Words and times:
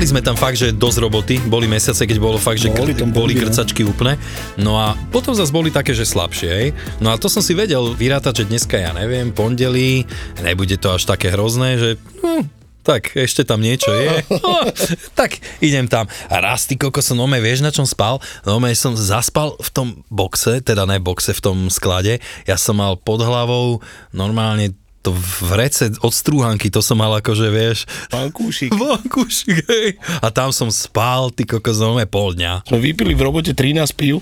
Mali 0.00 0.16
sme 0.16 0.24
tam 0.24 0.32
fakt, 0.32 0.56
že 0.56 0.72
dosť 0.72 0.96
roboty, 0.96 1.36
boli 1.44 1.68
mesiace, 1.68 2.08
keď 2.08 2.24
bolo 2.24 2.40
fakt, 2.40 2.56
že 2.56 2.72
Boli 2.72 2.96
tam 2.96 3.12
boli 3.12 3.36
no. 3.36 3.44
krcačky 3.44 3.84
úplne. 3.84 4.16
No 4.56 4.80
a 4.80 4.96
potom 5.12 5.36
zase 5.36 5.52
boli 5.52 5.68
také, 5.68 5.92
že 5.92 6.08
slabšie, 6.08 6.48
hej. 6.48 6.68
No 7.04 7.12
a 7.12 7.20
to 7.20 7.28
som 7.28 7.44
si 7.44 7.52
vedel 7.52 7.92
vyrátať, 7.92 8.40
že 8.40 8.44
dneska, 8.48 8.80
ja 8.80 8.96
neviem, 8.96 9.28
pondelí, 9.28 10.08
nebude 10.40 10.80
to 10.80 10.96
až 10.96 11.04
také 11.04 11.28
hrozné, 11.36 11.76
že 11.76 11.90
hm, 12.24 12.48
tak 12.80 13.12
ešte 13.12 13.44
tam 13.44 13.60
niečo 13.60 13.92
je. 13.92 14.24
No, 14.40 14.64
tak 15.20 15.36
idem 15.60 15.84
tam. 15.84 16.08
A 16.32 16.40
raz 16.40 16.64
ty 16.64 16.80
koko 16.80 17.04
som 17.04 17.20
nome, 17.20 17.36
vieš 17.36 17.60
na 17.60 17.68
čom 17.68 17.84
spal? 17.84 18.24
Nome 18.48 18.72
som 18.72 18.96
zaspal 18.96 19.52
v 19.60 19.68
tom 19.68 19.88
boxe, 20.08 20.64
teda 20.64 20.88
ne 20.88 20.96
boxe, 20.96 21.36
v 21.36 21.44
tom 21.44 21.68
sklade. 21.68 22.24
Ja 22.48 22.56
som 22.56 22.80
mal 22.80 22.96
pod 22.96 23.20
hlavou 23.20 23.84
normálne 24.16 24.72
to 25.00 25.16
vrece 25.40 25.96
od 26.04 26.12
strúhanky, 26.12 26.68
to 26.68 26.84
som 26.84 27.00
mal 27.00 27.12
akože, 27.16 27.48
vieš, 27.48 27.78
Pán 28.12 28.28
Kúšik. 28.28 28.76
Vankušik, 28.80 29.64
hej. 29.64 29.96
A 30.20 30.28
tam 30.28 30.52
som 30.52 30.68
spal, 30.68 31.32
ty 31.32 31.48
kokos, 31.48 31.80
no 31.80 31.96
pol 32.04 32.36
dňa. 32.36 32.68
Sme 32.68 32.78
vypili 32.80 33.16
v 33.16 33.24
robote 33.24 33.56
13 33.56 33.80
pív 33.96 34.20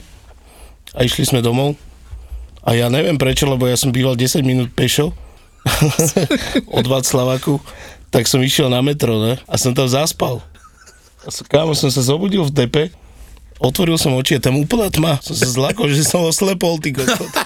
a 0.95 1.03
išli 1.03 1.27
sme 1.27 1.43
domov. 1.43 1.75
A 2.62 2.79
ja 2.79 2.87
neviem 2.93 3.19
prečo, 3.19 3.49
lebo 3.49 3.67
ja 3.67 3.75
som 3.75 3.91
býval 3.91 4.15
10 4.15 4.45
minút 4.47 4.71
pešo 4.71 5.11
od 6.79 6.84
Václavaku, 6.87 7.59
tak 8.15 8.31
som 8.31 8.39
išiel 8.39 8.71
na 8.71 8.79
metro, 8.79 9.19
ne? 9.19 9.41
A 9.51 9.55
som 9.59 9.75
tam 9.75 9.91
zaspal. 9.91 10.41
A 11.27 11.29
som, 11.34 11.45
kámo, 11.45 11.75
som 11.75 11.91
sa 11.91 12.01
zobudil 12.01 12.47
v 12.47 12.55
depe, 12.55 12.84
otvoril 13.59 13.98
som 13.98 14.14
oči 14.14 14.39
a 14.39 14.41
tam 14.42 14.59
úplná 14.59 14.89
tma. 14.91 15.19
Som 15.23 15.34
sa 15.34 15.47
zlakol, 15.47 15.91
že 15.91 16.06
som 16.06 16.25
oslepol, 16.25 16.78
ty 16.83 16.95
kokot. 16.95 17.31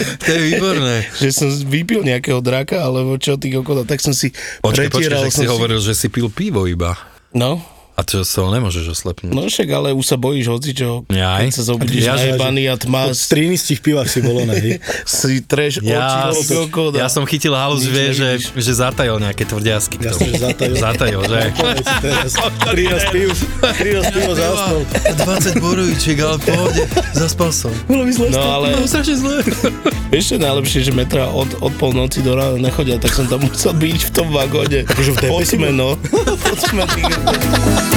To 0.00 0.26
je 0.26 0.40
výborné. 0.50 1.06
že 1.20 1.30
som 1.30 1.46
vypil 1.46 2.02
nejakého 2.02 2.42
draka, 2.42 2.82
alebo 2.82 3.14
čo, 3.20 3.38
ty 3.38 3.54
kokot. 3.54 3.86
Tak 3.86 4.02
som 4.02 4.10
si 4.10 4.32
počkaj, 4.64 4.88
pretieral. 4.90 5.26
že 5.28 5.30
si 5.30 5.46
som 5.46 5.54
hovoril, 5.54 5.78
že 5.78 5.94
si 5.94 6.10
pil 6.10 6.26
pivo 6.32 6.66
iba. 6.66 6.96
No, 7.30 7.62
A 8.00 8.02
to 8.02 8.24
sa 8.24 8.40
ho 8.40 8.48
nemôžeš 8.48 8.96
oslepnúť. 8.96 9.28
no 9.28 9.44
však, 9.44 9.68
ale 9.68 9.88
už 9.92 10.00
sa 10.02 10.16
bojíš 10.16 10.48
hocičo. 10.48 11.04
Keď 11.04 11.52
sa 11.52 11.64
zobudíš 11.68 12.08
Ja, 12.08 12.16
najebaný 12.16 12.72
a 12.72 12.80
tma, 12.80 13.12
V 13.12 13.20
13 13.52 13.76
pivách 13.84 14.08
si 14.08 14.24
bolo, 14.24 14.48
ne? 14.48 14.80
si 15.04 15.44
treš 15.44 15.84
Ja, 15.84 16.32
oči, 16.32 16.48
som- 16.48 16.64
a- 16.72 16.96
ja 16.96 17.08
som 17.12 17.28
chytil 17.28 17.52
halus, 17.52 17.84
vie, 17.84 18.16
že, 18.16 18.40
že 18.40 18.72
zatajil 18.72 19.20
nejaké 19.20 19.44
tvrdiasky. 19.44 20.00
k 20.00 20.08
Jasne, 20.08 20.16
tomu. 20.16 20.32
že 20.32 20.40
zatajil. 20.48 20.74
Zatajil, 20.80 21.20
že? 21.28 21.40
Povedz 21.60 21.84
si 21.84 21.96
teraz. 22.00 22.30
13 22.72 23.12
piv, 23.12 23.28
13 23.60 24.16
pivo 24.16 24.32
zaspal. 24.32 24.80
20 25.20 25.60
borovičiek, 25.60 26.16
ale 26.24 26.36
pohode, 26.40 26.82
zaspal 27.12 27.50
som. 27.52 27.72
Bolo 27.84 28.08
mi 28.08 28.16
zle. 28.16 28.32
No 28.32 28.40
ale 28.40 28.80
Bolo 28.80 28.88
strašne 28.88 29.20
zle. 29.20 29.44
vieš 30.14 30.24
čo 30.24 30.36
najlepšie, 30.40 30.88
že 30.88 30.92
metra 30.96 31.28
od, 31.28 31.52
od 31.60 31.72
polnoci 31.76 32.24
do 32.24 32.32
rána 32.32 32.56
nechodia, 32.56 32.96
tak 32.96 33.12
som 33.12 33.28
tam 33.28 33.44
musel 33.44 33.76
byť 33.76 34.00
v 34.08 34.10
tom 34.16 34.32
vagóne. 34.32 34.88
Akože 34.88 35.10
v 35.12 35.44
sme, 35.44 35.68
no. 35.68 36.00
Kokot. 36.08 37.89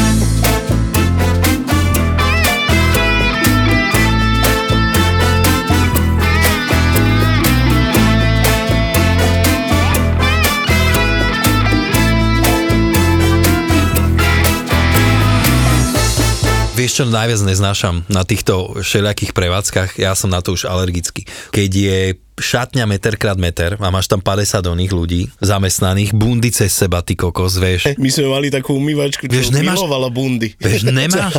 Vieš 16.83 16.99
čo 16.99 17.05
najviac 17.07 17.47
neznášam 17.47 18.03
na 18.11 18.27
týchto 18.27 18.75
všelijakých 18.83 19.31
prevádzkach? 19.31 20.03
Ja 20.03 20.19
som 20.19 20.27
na 20.27 20.43
to 20.43 20.51
už 20.51 20.67
alergický. 20.67 21.23
Keď 21.55 21.71
je 21.71 21.99
šatňa 22.35 22.83
meter 22.83 23.13
krát 23.13 23.35
meter 23.35 23.75
a 23.75 23.87
máš 23.87 24.05
tam 24.05 24.17
50 24.17 24.41
oných 24.63 24.91
ľudí 24.91 25.21
zamestnaných, 25.37 26.11
bundy 26.11 26.49
cez 26.49 26.69
seba, 26.69 26.99
ty 26.99 27.13
kokos, 27.13 27.55
vieš. 27.55 27.93
My 28.01 28.09
sme 28.09 28.27
mali 28.27 28.47
takú 28.47 28.73
umývačku, 28.73 29.25
čo 29.25 29.31
Vieš, 29.31 29.49
nemáš- 29.51 29.77
milovala 29.77 30.07
bundy. 30.07 30.53
Vieš, 30.55 30.81
nemáš? 30.89 31.33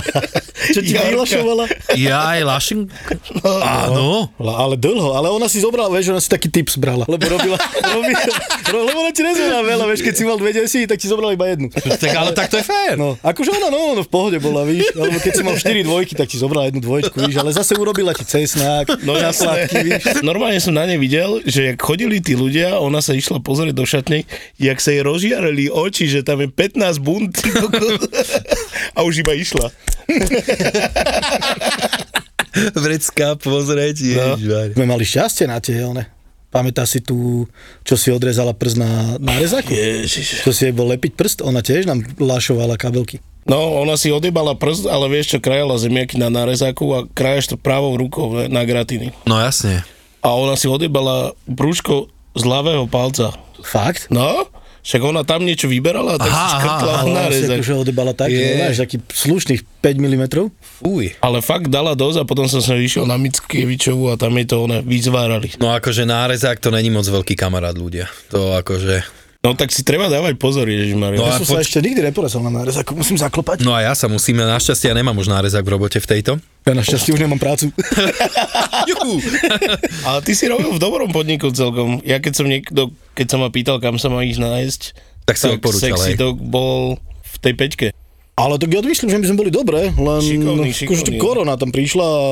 Čo 0.65 0.81
ti 0.81 0.93
Jarka. 0.93 1.13
vyhlašovala? 1.13 1.65
Ja 1.95 2.31
aj 2.31 2.41
lašin... 2.43 2.79
Áno. 3.45 4.31
Ale 4.39 4.75
dlho, 4.75 5.13
ale 5.13 5.29
ona 5.29 5.45
si 5.45 5.59
zobrala, 5.59 5.91
vieš, 5.91 6.11
ona 6.11 6.19
si 6.19 6.29
taký 6.29 6.49
tips 6.49 6.77
brala. 6.77 7.05
Lebo 7.05 7.27
robila, 7.29 7.59
robila 7.95 8.23
lebo 8.65 8.97
ona 8.97 9.11
ti 9.11 9.21
nezvedá 9.21 9.61
veľa, 9.61 9.85
vieš, 9.87 10.01
keď 10.03 10.15
si 10.15 10.23
mal 10.23 10.37
dve 10.37 10.51
desi, 10.53 10.85
tak 10.85 10.97
ti 10.97 11.07
zobrala 11.07 11.33
iba 11.33 11.47
jednu. 11.47 11.69
Tak 11.71 12.11
ale 12.11 12.31
tak 12.33 12.49
to 12.49 12.57
je 12.57 12.65
fér. 12.65 12.95
No, 12.95 13.15
akože 13.21 13.51
ona, 13.53 13.69
no, 13.69 13.93
no, 13.93 14.03
v 14.03 14.11
pohode 14.11 14.39
bola, 14.39 14.65
víš, 14.65 14.89
alebo 14.95 15.19
keď 15.19 15.33
si 15.33 15.43
mal 15.43 15.55
4 15.55 15.85
dvojky, 15.85 16.13
tak 16.15 16.27
ti 16.27 16.37
zobrala 16.37 16.67
jednu 16.67 16.81
dvojčku, 16.81 17.17
víš, 17.21 17.37
ale 17.37 17.51
zase 17.51 17.75
urobila 17.75 18.11
ti 18.11 18.25
cesnák, 18.25 19.05
No 19.05 19.15
na 19.15 19.29
jasné. 19.29 19.69
sladky, 19.69 19.77
víš. 19.85 20.03
Normálne 20.21 20.59
som 20.59 20.73
na 20.73 20.84
ne 20.85 20.97
videl, 20.97 21.41
že 21.45 21.73
jak 21.73 21.79
chodili 21.81 22.21
tí 22.21 22.33
ľudia, 22.33 22.79
ona 22.79 23.01
sa 23.01 23.13
išla 23.13 23.41
pozrieť 23.41 23.75
do 23.75 23.85
šatne, 23.85 24.25
jak 24.57 24.79
sa 24.79 24.93
jej 24.93 25.03
rozžiareli 25.03 25.69
oči, 25.69 26.07
že 26.07 26.23
tam 26.23 26.41
je 26.41 26.49
15 26.49 26.81
bund 27.01 27.33
ty 27.33 27.49
kokos. 27.51 28.01
a 28.93 29.03
už 29.03 29.21
iba 29.21 29.33
išla. 29.33 29.69
Vrecká 32.75 33.35
pozrieť, 33.35 33.97
No. 34.15 34.39
Sme 34.73 34.87
mali 34.87 35.03
šťastie 35.03 35.51
na 35.51 35.59
tie, 35.59 35.83
one. 35.83 36.07
Pamätáš 36.55 36.89
si 36.95 37.01
tu, 37.03 37.51
čo 37.83 37.99
si 37.99 38.15
odrezala 38.15 38.55
prst 38.55 38.79
na, 38.79 39.19
na 39.19 39.35
rezaku? 39.43 39.75
Ježiš. 39.75 40.47
Čo 40.47 40.55
si 40.55 40.71
jej 40.71 40.75
bol 40.75 40.87
lepiť 40.95 41.19
prst? 41.19 41.39
Ona 41.43 41.67
tiež 41.67 41.83
nám 41.83 42.07
lašovala 42.15 42.79
kabelky. 42.79 43.19
No, 43.45 43.83
ona 43.83 43.99
si 43.99 44.15
odjebala 44.15 44.55
prst, 44.55 44.87
ale 44.87 45.11
vieš 45.11 45.35
čo, 45.35 45.39
krajala 45.43 45.75
zemiaky 45.83 46.15
na 46.17 46.31
nárezáku 46.31 46.85
a 46.95 46.99
krajaš 47.11 47.53
to 47.53 47.57
pravou 47.59 47.99
rukou 47.99 48.39
ne, 48.39 48.47
na 48.47 48.63
gratiny. 48.63 49.11
No 49.27 49.37
jasne. 49.37 49.83
A 50.25 50.33
ona 50.33 50.57
si 50.57 50.67
odjebala 50.67 51.37
brúško 51.45 52.09
z 52.33 52.43
ľavého 52.43 52.89
palca. 52.89 53.37
Fakt? 53.61 54.09
No, 54.09 54.49
však 54.85 55.01
ona 55.01 55.25
tam 55.25 55.49
niečo 55.49 55.65
vyberala, 55.65 56.21
tak 56.21 56.29
Aha, 56.29 56.37
si 56.37 56.49
škrtla 56.61 56.93
aha, 56.93 57.05
Ona 57.09 57.29
si 57.33 57.41
nárezak. 57.41 57.57
akože 57.57 57.73
odebala 57.73 58.13
tak, 58.13 58.29
Je. 58.29 58.37
že 58.37 58.53
máš 58.61 58.77
taký 58.85 58.97
slušných 59.01 59.61
5 59.81 59.97
mm. 59.97 60.25
Uj. 60.85 61.05
Ale 61.25 61.39
fakt 61.41 61.73
dala 61.73 61.97
dosť 61.97 62.21
a 62.21 62.25
potom 62.29 62.45
som 62.45 62.61
sa 62.61 62.77
išiel 62.77 63.09
na 63.09 63.17
Mickievičovu 63.17 64.13
a 64.13 64.21
tam 64.21 64.37
je 64.37 64.45
to 64.45 64.57
one 64.61 64.85
vyzvárali. 64.85 65.57
No 65.57 65.73
akože 65.73 66.05
nárezák 66.05 66.61
to 66.61 66.69
není 66.69 66.93
moc 66.93 67.09
veľký 67.09 67.33
kamarát 67.33 67.73
ľudia. 67.73 68.13
To 68.29 68.53
akože... 68.61 69.24
No 69.45 69.53
tak 69.53 69.69
si 69.69 69.85
treba 69.85 70.09
dávať 70.09 70.35
pozor, 70.35 70.65
Ježišmaria. 70.65 71.15
No 71.15 71.23
No, 71.23 71.29
Ja 71.29 71.37
som 71.37 71.45
sa 71.45 71.55
poč- 71.55 71.69
ešte 71.69 71.79
nikdy 71.79 72.01
neporezal 72.03 72.41
na 72.41 72.53
nárezaku, 72.55 72.97
musím 72.97 73.15
zaklopať. 73.15 73.61
No 73.61 73.71
a 73.71 73.83
ja 73.83 73.93
sa 73.93 74.09
musíme, 74.09 74.41
našťastie 74.41 74.89
ja 74.89 74.97
nemám 74.97 75.13
už 75.15 75.29
nárezák 75.29 75.61
v 75.61 75.71
robote 75.71 76.01
v 76.01 76.07
tejto. 76.09 76.41
Ja 76.65 76.73
našťastie 76.73 77.13
už 77.13 77.21
nemám 77.21 77.37
prácu. 77.37 77.69
Ale 80.09 80.19
ty 80.21 80.33
si 80.33 80.49
robil 80.49 80.71
v 80.71 80.81
dobrom 80.81 81.11
podniku 81.11 81.51
celkom. 81.51 82.01
Ja 82.03 82.19
keď 82.19 82.33
som 82.35 82.47
niekto, 82.47 82.81
keď 83.13 83.27
sa 83.27 83.37
ma 83.37 83.49
pýtal, 83.49 83.79
kam 83.79 83.97
sa 83.97 84.09
má 84.09 84.23
ísť 84.23 84.41
nájsť, 84.41 84.81
Tak 85.25 85.37
si 85.37 85.45
odporúčal, 85.51 85.93
sexy 85.93 86.17
dog 86.17 86.41
bol 86.41 86.97
v 86.97 87.37
tej 87.39 87.55
pečke. 87.55 87.87
Ale 88.35 88.57
tak 88.57 88.67
ja 88.67 88.81
myslím, 88.81 89.09
že 89.09 89.19
my 89.19 89.27
sme 89.27 89.39
boli 89.39 89.53
dobré, 89.53 89.89
len 89.89 90.21
Šikovný, 90.21 90.71
šikovný. 90.73 91.17
korona 91.17 91.55
tam 91.55 91.71
prišla 91.71 92.03
a 92.03 92.23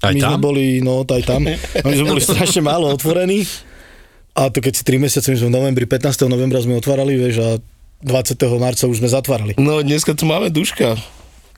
Aj 0.00 0.12
my 0.14 0.20
sme 0.22 0.34
tam? 0.34 0.40
boli, 0.40 0.80
no 0.80 1.02
aj 1.02 1.22
tam, 1.22 1.44
a 1.44 1.84
my 1.84 1.94
sme 1.94 2.06
boli 2.08 2.22
strašne 2.22 2.62
málo 2.62 2.88
otvorení. 2.88 3.44
A 4.38 4.54
to 4.54 4.62
keď 4.62 4.72
si 4.78 4.82
3 4.86 5.02
mesiace, 5.02 5.26
my 5.34 5.36
sme 5.42 5.50
v 5.50 5.56
novembri, 5.58 5.84
15. 5.90 6.30
novembra 6.30 6.62
sme 6.62 6.78
otvárali, 6.78 7.18
vieš, 7.18 7.42
a 7.42 7.48
20. 8.06 8.38
marca 8.62 8.86
už 8.86 9.02
sme 9.02 9.10
zatvárali. 9.10 9.58
No 9.58 9.82
dneska 9.82 10.14
tu 10.14 10.30
máme 10.30 10.54
Duška. 10.54 10.94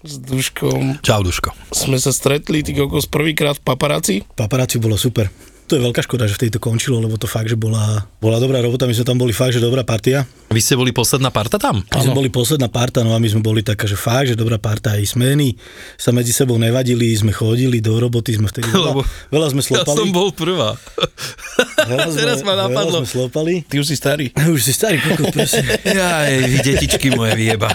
S 0.01 0.17
Duškom 0.17 1.05
Čau, 1.05 1.21
Duško. 1.21 1.53
sme 1.77 2.01
sa 2.01 2.09
stretli, 2.09 2.65
ty 2.65 2.73
kokos, 2.73 3.05
prvýkrát 3.05 3.61
v 3.61 3.65
paparáci. 3.69 4.15
Paparáci 4.33 4.81
bolo 4.81 4.97
super. 4.97 5.29
To 5.71 5.79
je 5.79 5.87
veľká 5.87 6.03
škoda, 6.03 6.27
že 6.27 6.35
v 6.35 6.43
tejto 6.45 6.59
končilo, 6.59 6.99
lebo 6.99 7.15
to 7.15 7.25
fakt, 7.25 7.47
že 7.47 7.55
bola, 7.55 8.03
bola 8.19 8.37
dobrá 8.37 8.59
robota, 8.59 8.85
my 8.85 8.93
sme 8.93 9.07
tam 9.07 9.15
boli 9.17 9.31
fakt, 9.31 9.55
že 9.55 9.63
dobrá 9.63 9.87
partia. 9.87 10.27
Vy 10.51 10.59
ste 10.59 10.75
boli 10.75 10.91
posledná 10.91 11.31
parta 11.31 11.57
tam? 11.57 11.87
My 11.87 12.03
sme 12.03 12.11
boli 12.13 12.27
posledná 12.27 12.67
parta, 12.67 13.01
no 13.01 13.15
a 13.15 13.23
my 13.23 13.29
sme 13.29 13.39
boli 13.39 13.63
taká, 13.63 13.87
že 13.87 13.95
fakt, 13.95 14.27
že 14.27 14.35
dobrá 14.35 14.59
parta, 14.59 14.99
aj 14.99 15.15
smeny 15.15 15.55
sa 15.95 16.11
medzi 16.11 16.35
sebou 16.35 16.59
nevadili, 16.59 17.07
sme 17.09 17.31
chodili 17.31 17.79
do 17.79 17.95
roboty, 17.95 18.35
sme 18.35 18.51
vtedy 18.51 18.67
veľa, 18.75 18.83
Lebo 18.91 19.01
veľa 19.31 19.47
sme 19.49 19.63
Ja 19.63 19.67
slopali. 19.79 19.97
som 19.97 20.09
bol 20.11 20.29
prvá. 20.31 20.75
Veľa 21.81 22.07
sme, 22.09 22.19
Teraz 22.19 22.39
ma 22.43 22.55
napadlo. 22.59 22.99
Veľa 22.99 23.01
sme 23.01 23.09
slopali. 23.09 23.55
Ty 23.63 23.77
už 23.79 23.87
si 23.87 23.97
starý. 23.97 24.27
Už 24.51 24.61
si 24.61 24.73
starý 24.73 24.99
kokot, 24.99 25.31
presne. 25.31 25.65
Jaj, 25.81 26.31
vy 26.45 26.59
detičky 26.61 27.09
moje 27.11 27.33
vyjeba. 27.37 27.71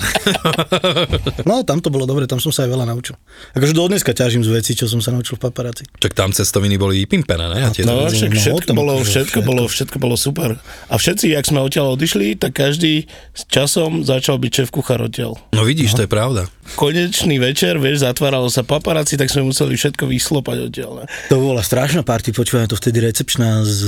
No, 1.44 1.62
tam 1.62 1.80
to 1.80 1.88
bolo 1.88 2.04
dobre, 2.04 2.26
tam 2.26 2.38
som 2.38 2.50
sa 2.50 2.66
aj 2.66 2.70
veľa 2.70 2.86
naučil. 2.86 3.16
Akože 3.54 3.72
do 3.72 3.86
dneska 3.86 4.12
ťažím 4.12 4.42
z 4.42 4.52
veci, 4.52 4.72
čo 4.74 4.86
som 4.86 5.00
sa 5.00 5.10
naučil 5.10 5.38
v 5.38 5.46
paparáci. 5.46 5.86
Čak 5.96 6.12
tam 6.12 6.30
cestoviny 6.30 6.76
boli 6.76 7.00
vypimpené, 7.00 7.46
ne? 7.48 7.60
A 7.62 7.70
tieto 7.70 7.85
No, 7.86 8.10
však 8.10 8.32
no, 8.34 8.40
všetko, 8.42 8.66
tam 8.66 8.76
bolo, 8.76 8.94
všetko, 9.00 9.06
všetko. 9.06 9.40
bolo, 9.46 9.64
všetko 9.66 9.98
bolo 10.02 10.16
super. 10.18 10.50
A 10.90 10.96
všetci, 10.98 11.32
jak 11.32 11.46
sme 11.46 11.62
odtiaľ 11.62 11.94
odišli, 11.94 12.36
tak 12.36 12.58
každý 12.58 13.06
s 13.32 13.46
časom 13.46 14.02
začal 14.02 14.42
byť 14.42 14.52
šéf 14.52 14.70
kuchár 14.74 15.06
odtiaľ. 15.06 15.38
No 15.54 15.64
vidíš, 15.64 15.94
to 15.94 16.04
je 16.04 16.10
pravda. 16.10 16.50
Konečný 16.74 17.38
večer, 17.38 17.78
vieš, 17.78 18.02
zatváralo 18.02 18.50
sa 18.50 18.66
paparáci, 18.66 19.16
tak 19.16 19.30
sme 19.30 19.46
museli 19.46 19.78
všetko 19.78 20.10
vyslopať 20.10 20.58
odtiaľ. 20.66 20.92
Ne? 21.02 21.06
To 21.30 21.38
bola 21.38 21.62
strašná 21.62 22.02
party, 22.02 22.34
počúvaj 22.34 22.68
to 22.68 22.76
vtedy 22.76 23.06
recepčná 23.06 23.62
z 23.62 23.86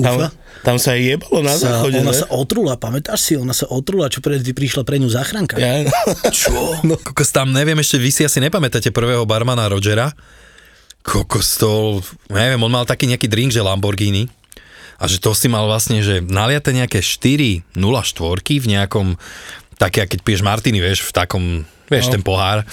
Tam, 0.00 0.16
UFA. 0.16 0.28
tam 0.64 0.76
sa 0.80 0.96
aj 0.96 1.00
jebalo 1.04 1.44
na 1.44 1.52
Sa, 1.52 1.76
záchode, 1.76 2.00
ona 2.00 2.14
ne? 2.14 2.20
sa 2.24 2.26
otrula, 2.32 2.80
pamätáš 2.80 3.20
si? 3.20 3.32
Ona 3.36 3.52
sa 3.52 3.68
otrula, 3.68 4.08
čo 4.08 4.24
pred 4.24 4.40
prišla 4.40 4.80
pre 4.88 4.96
ňu 4.96 5.12
záchranka. 5.12 5.60
Ja, 5.60 5.84
Čo? 6.32 6.56
No, 6.88 6.96
kokos 6.96 7.28
tam, 7.30 7.52
neviem, 7.52 7.76
ešte 7.76 8.00
vy 8.00 8.10
si 8.10 8.22
asi 8.24 8.40
nepamätáte 8.40 8.88
prvého 8.88 9.28
barmana 9.28 9.68
Rogera. 9.68 10.16
Kokos 11.00 11.56
to, 11.56 12.04
neviem, 12.28 12.60
on 12.60 12.72
mal 12.72 12.84
taký 12.84 13.08
nejaký 13.08 13.26
drink, 13.26 13.50
že 13.50 13.64
Lamborghini. 13.64 14.28
A 15.00 15.08
že 15.08 15.16
to 15.16 15.32
si 15.32 15.48
mal 15.48 15.64
vlastne, 15.64 16.04
že 16.04 16.20
naliate 16.20 16.76
nejaké 16.76 17.00
4 17.00 17.72
0 17.72 17.80
štvorky 18.04 18.60
v 18.60 18.76
nejakom, 18.76 19.16
také, 19.80 20.04
keď 20.04 20.20
piješ 20.20 20.44
Martiny, 20.44 20.76
vieš, 20.76 21.08
v 21.08 21.12
takom, 21.16 21.44
vieš, 21.88 22.12
no. 22.12 22.20
ten 22.20 22.22
pohár. 22.22 22.68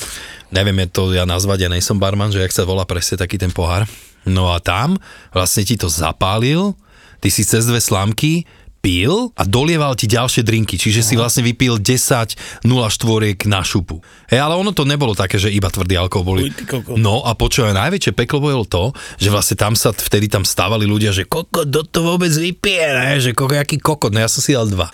Neviem 0.52 0.84
je 0.84 0.88
to 0.92 1.16
ja 1.16 1.24
nazvať, 1.24 1.68
ja 1.68 1.70
nejsom 1.72 2.04
barman, 2.04 2.36
že 2.36 2.44
jak 2.44 2.52
sa 2.52 2.68
volá 2.68 2.84
presne 2.84 3.16
taký 3.16 3.40
ten 3.40 3.52
pohár. 3.56 3.88
No 4.28 4.52
a 4.52 4.60
tam 4.60 5.00
vlastne 5.32 5.64
ti 5.64 5.80
to 5.80 5.88
zapálil, 5.88 6.76
ty 7.24 7.32
si 7.32 7.48
cez 7.48 7.64
dve 7.64 7.80
slámky 7.80 8.44
pil 8.88 9.36
a 9.36 9.44
dolieval 9.44 10.00
ti 10.00 10.08
ďalšie 10.08 10.48
drinky, 10.48 10.80
čiže 10.80 11.04
si 11.04 11.20
vlastne 11.20 11.44
vypil 11.44 11.76
10 11.76 12.64
0 12.64 12.72
štvoriek 12.88 13.44
na 13.44 13.60
šupu. 13.60 14.00
Hej, 14.32 14.40
ale 14.40 14.56
ono 14.56 14.72
to 14.72 14.88
nebolo 14.88 15.12
také, 15.12 15.36
že 15.36 15.52
iba 15.52 15.68
tvrdý 15.68 16.00
alkohol 16.00 16.24
boli. 16.24 16.42
No 16.96 17.28
a 17.28 17.36
počúvaj, 17.36 17.76
najväčšie 17.76 18.16
peklo 18.16 18.40
bolo 18.40 18.64
to, 18.64 18.96
že 19.20 19.28
vlastne 19.28 19.60
tam 19.60 19.76
sa 19.76 19.92
vtedy 19.92 20.32
tam 20.32 20.48
stávali 20.48 20.88
ľudia, 20.88 21.12
že 21.12 21.28
kokot, 21.28 21.68
do 21.68 21.84
to 21.84 22.00
vôbec 22.00 22.32
vypije, 22.32 22.88
ne? 22.96 23.20
že 23.20 23.36
koko, 23.36 23.60
jaký 23.60 23.76
kokot, 23.76 24.16
no 24.16 24.24
ja 24.24 24.32
som 24.32 24.40
si 24.40 24.56
dal 24.56 24.72
dva. 24.72 24.88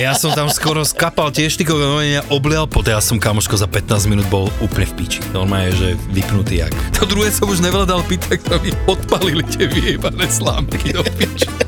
Ja 0.00 0.16
som 0.16 0.32
tam 0.32 0.48
skoro 0.48 0.82
skapal 0.88 1.30
tiež 1.30 1.54
ty 1.54 1.68
kokot, 1.68 1.84
normálne 1.84 2.18
mňa 2.18 2.24
oblial, 2.32 2.64
poté 2.66 2.90
ja 2.90 2.98
som 2.98 3.22
kamoško 3.22 3.60
za 3.60 3.68
15 3.70 4.10
minút 4.10 4.26
bol 4.32 4.50
úplne 4.58 4.88
v 4.88 5.04
piči. 5.04 5.20
Normálne, 5.30 5.70
že 5.76 5.94
vypnutý 6.10 6.64
jak. 6.64 6.74
To 6.98 7.06
druhé 7.06 7.30
som 7.30 7.46
už 7.46 7.60
nevládal 7.60 8.02
piť, 8.08 8.34
tak 8.34 8.40
to 8.42 8.56
mi 8.64 8.74
odpalili 8.88 9.44
tie 9.46 9.68
vyjebané 9.68 10.26
slámky 10.26 10.96
do 10.96 11.04
piči. 11.14 11.61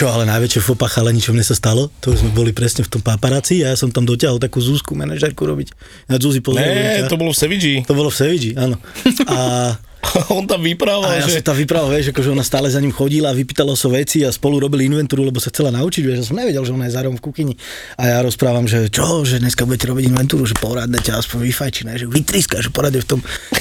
Čo 0.00 0.08
ale 0.08 0.24
najväčšie 0.24 0.64
fopa 0.64 0.88
chalani, 0.88 1.20
čo 1.20 1.36
mne 1.36 1.44
sa 1.44 1.52
stalo, 1.52 1.92
to 2.00 2.16
sme 2.16 2.32
boli 2.32 2.56
presne 2.56 2.80
v 2.80 2.88
tom 2.88 3.04
paparáci 3.04 3.60
a 3.60 3.74
ja 3.74 3.76
som 3.76 3.92
tam 3.92 4.08
dotiahol 4.08 4.40
takú 4.40 4.56
Zuzku 4.56 4.96
manažerku 4.96 5.44
robiť. 5.44 5.76
Ja 6.08 6.16
Zuzi 6.16 6.40
Ne, 6.40 6.46
pozdravujem 6.48 6.84
ťa. 6.88 7.12
to 7.12 7.20
bolo 7.20 7.30
v 7.32 7.36
Sevigi. 7.36 7.74
to 7.84 7.92
bolo 7.92 8.08
v 8.08 8.16
Sevigi, 8.16 8.56
áno. 8.56 8.80
A 9.28 9.76
On 10.36 10.44
tam 10.44 10.60
vyprával, 10.60 11.06
A 11.06 11.20
ja 11.20 11.28
že... 11.28 11.38
som 11.38 11.52
tam 11.52 11.56
vyprával, 11.56 11.92
vieš, 11.92 12.10
akože 12.10 12.28
ona 12.30 12.40
stále 12.40 12.66
za 12.66 12.80
ním 12.80 12.90
chodila, 12.90 13.30
vypýtala 13.30 13.76
sa 13.76 13.86
veci 13.86 14.24
a 14.24 14.32
spolu 14.32 14.58
robili 14.58 14.88
inventúru, 14.88 15.22
lebo 15.22 15.38
sa 15.38 15.52
chcela 15.52 15.68
naučiť, 15.70 16.02
vieš, 16.02 16.16
ja 16.16 16.26
som 16.26 16.36
nevedel, 16.36 16.64
že 16.64 16.72
ona 16.72 16.88
je 16.88 16.94
zároveň 16.96 17.16
v 17.16 17.24
kuchyni. 17.24 17.54
A 17.94 18.08
ja 18.08 18.18
rozprávam, 18.20 18.64
že 18.64 18.88
čo, 18.88 19.22
že 19.22 19.38
dneska 19.38 19.62
budete 19.62 19.92
robiť 19.92 20.08
inventúru, 20.08 20.44
že 20.44 20.56
poradne 20.56 20.96
ťa 20.96 21.20
aspoň 21.20 21.38
vyfajči, 21.44 21.82
ne, 21.84 21.94
že 21.94 22.06
vytriska, 22.06 22.58
že 22.58 22.72
poradne 22.72 22.98
v 22.98 23.08
tom 23.08 23.20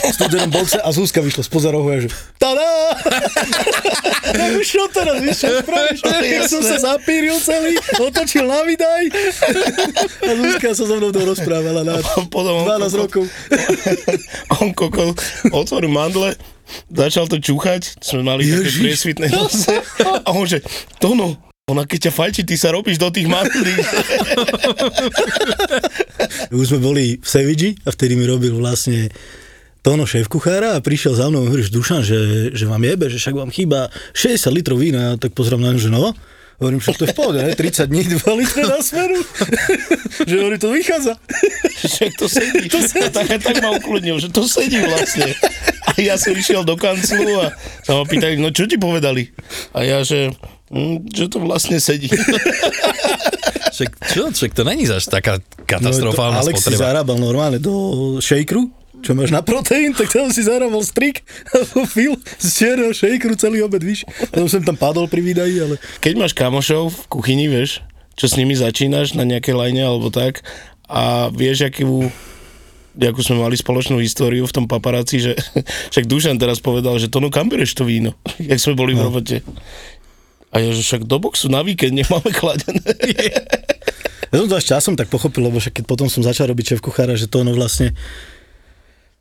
studenom 0.10 0.50
boxe 0.50 0.80
a 0.80 0.90
Zuzka 0.90 1.20
vyšla 1.20 1.44
spoza 1.44 1.70
rohu 1.70 1.92
a 1.92 2.00
že 2.00 2.10
tada! 2.40 2.68
už 4.60 4.66
čo 4.66 4.84
teraz, 4.90 5.20
vieš, 5.20 5.38
čo 5.40 5.60
spravíš? 5.62 6.00
Ja 6.40 6.46
som 6.46 6.62
sa 6.62 6.78
zapíril 6.78 7.36
celý, 7.38 7.76
otočil 7.98 8.46
na 8.46 8.64
vydaj 8.64 9.04
a 10.24 10.32
Zuzka 10.36 10.72
sa 10.72 10.84
so 10.84 10.96
mnou 10.96 11.12
to 11.12 11.20
rozprávala 11.20 11.84
na 11.84 12.00
Potom 12.28 12.64
on 12.64 12.66
12 12.66 12.96
kokot- 12.96 13.02
rokov. 13.02 13.26
on 14.56 14.70
koko 14.72 15.04
otvoril 15.52 15.90
mandle, 15.90 16.36
začal 16.92 17.26
to 17.30 17.38
čúchať, 17.42 18.02
sme 18.02 18.22
mali 18.26 18.46
také 18.46 18.70
Ježiš. 18.70 18.82
priesvitné 18.84 19.28
nose 19.32 19.74
a 20.26 20.30
on 20.34 20.46
že, 20.50 20.64
Tono, 20.98 21.38
ona 21.70 21.86
keď 21.86 22.10
ťa 22.10 22.14
fajči, 22.18 22.42
ty 22.50 22.58
sa 22.58 22.74
robíš 22.74 22.98
do 22.98 23.14
tých 23.14 23.30
mandlí. 23.30 23.74
Už 26.50 26.74
sme 26.74 26.80
boli 26.82 27.22
v 27.22 27.28
Sevigi 27.30 27.78
a 27.86 27.94
vtedy 27.94 28.18
mi 28.18 28.26
robil 28.26 28.58
vlastne 28.58 29.14
Tono 29.86 30.10
šéf 30.10 30.28
kuchára 30.28 30.76
a 30.76 30.84
prišiel 30.84 31.14
za 31.14 31.30
mnou 31.30 31.46
a 31.46 31.48
hovoríš, 31.48 31.72
Dušan, 31.72 32.02
že, 32.04 32.52
že 32.52 32.66
vám 32.66 32.84
jebe, 32.84 33.08
že 33.08 33.22
však 33.22 33.38
vám 33.38 33.54
chýba 33.54 33.94
60 34.12 34.50
litrov 34.52 34.82
vína. 34.82 35.16
Tak 35.16 35.32
pozriem 35.32 35.62
na 35.62 35.72
ňu, 35.72 35.80
že 35.80 35.94
no. 35.94 36.12
Hovorím, 36.60 36.84
však 36.84 36.98
to 37.00 37.04
je 37.08 37.12
v 37.14 37.16
pohode, 37.16 37.40
ne? 37.40 37.56
30 37.56 37.88
dní, 37.88 38.04
2 38.20 38.20
litre 38.36 38.68
na 38.68 38.84
smeru. 38.84 39.24
že 40.28 40.36
hovorí, 40.36 40.60
to 40.60 40.76
vychádza. 40.76 41.16
Však 41.88 42.12
to 42.20 42.28
sedí. 42.28 42.68
To 42.68 42.80
sedí. 42.84 43.08
A 43.08 43.10
tak, 43.16 43.32
tak 43.40 43.56
ma 43.64 43.72
ukludnil, 43.80 44.20
že 44.20 44.28
to 44.28 44.44
sedí 44.44 44.84
vlastne. 44.84 45.32
Ja 46.08 46.16
som 46.16 46.32
išiel 46.32 46.64
do 46.64 46.80
kanclu 46.80 47.44
a 47.44 47.52
sa 47.84 48.00
ma 48.00 48.04
pýtali, 48.08 48.40
no 48.40 48.56
čo 48.56 48.66
ti 48.66 48.80
povedali? 48.80 49.30
A 49.76 49.84
ja, 49.84 50.00
že, 50.02 50.32
hm, 50.72 51.12
že 51.12 51.28
to 51.28 51.44
vlastne 51.44 51.78
sedí. 51.80 52.08
Však, 53.70 54.12
čo, 54.12 54.28
však 54.28 54.52
to 54.60 54.68
není 54.68 54.84
zaž 54.84 55.08
taká 55.08 55.40
katastrofálna 55.64 56.42
no, 56.42 56.44
to 56.44 56.52
Alex 56.52 56.58
si 56.60 56.64
spotreba. 56.68 56.84
zarábal 56.90 57.16
normálne 57.16 57.64
do 57.64 57.72
shakeru, 58.20 58.68
čo 59.00 59.16
máš 59.16 59.32
na 59.32 59.40
proteín, 59.40 59.96
tak 59.96 60.12
tam 60.12 60.28
si 60.36 60.44
zarábal 60.44 60.84
strik 60.84 61.24
a 61.56 61.64
fil 61.88 62.20
z 62.42 62.48
čierneho 62.50 62.92
shakeru 62.92 63.40
celý 63.40 63.64
obed, 63.64 63.80
víš. 63.80 64.04
Potom 64.36 64.52
som 64.52 64.60
tam 64.68 64.76
padol 64.76 65.08
pri 65.08 65.24
výdaji, 65.24 65.56
ale 65.64 65.76
Keď 66.04 66.14
máš 66.20 66.36
kamošov 66.36 66.92
v 66.92 67.02
kuchyni, 67.08 67.48
vieš, 67.48 67.80
čo 68.20 68.28
s 68.28 68.36
nimi 68.36 68.52
začínaš 68.52 69.16
na 69.16 69.24
nejakej 69.24 69.56
lajne 69.56 69.88
alebo 69.88 70.12
tak 70.12 70.44
a 70.90 71.32
vieš, 71.32 71.72
akú 71.72 72.12
akú 73.08 73.24
sme 73.24 73.40
mali 73.40 73.56
spoločnú 73.56 74.04
históriu 74.04 74.44
v 74.44 74.56
tom 74.56 74.66
paparáci, 74.68 75.24
že 75.24 75.32
však 75.96 76.10
Dušan 76.10 76.36
teraz 76.36 76.60
povedal, 76.60 77.00
že 77.00 77.08
to 77.08 77.24
no 77.24 77.32
kam 77.32 77.48
bereš 77.48 77.78
to 77.78 77.88
víno, 77.88 78.20
jak 78.50 78.60
sme 78.60 78.76
boli 78.76 78.98
v 78.98 79.08
robote. 79.08 79.40
A 80.50 80.60
ja, 80.60 80.74
že 80.74 80.82
však 80.82 81.06
do 81.06 81.22
boxu 81.22 81.46
na 81.48 81.62
víkend 81.62 81.94
nemáme 81.94 82.34
chladené. 82.34 82.84
Ja 84.30 84.46
som 84.46 84.46
to 84.46 84.62
až 84.62 84.66
časom 84.78 84.94
tak 84.94 85.10
pochopil, 85.10 85.42
lebo 85.42 85.58
však 85.58 85.82
keď 85.82 85.86
potom 85.90 86.06
som 86.06 86.22
začal 86.22 86.54
robiť 86.54 86.78
šéf 86.78 86.86
kuchára, 86.86 87.18
že 87.18 87.26
to 87.26 87.42
ono 87.42 87.50
vlastne 87.58 87.98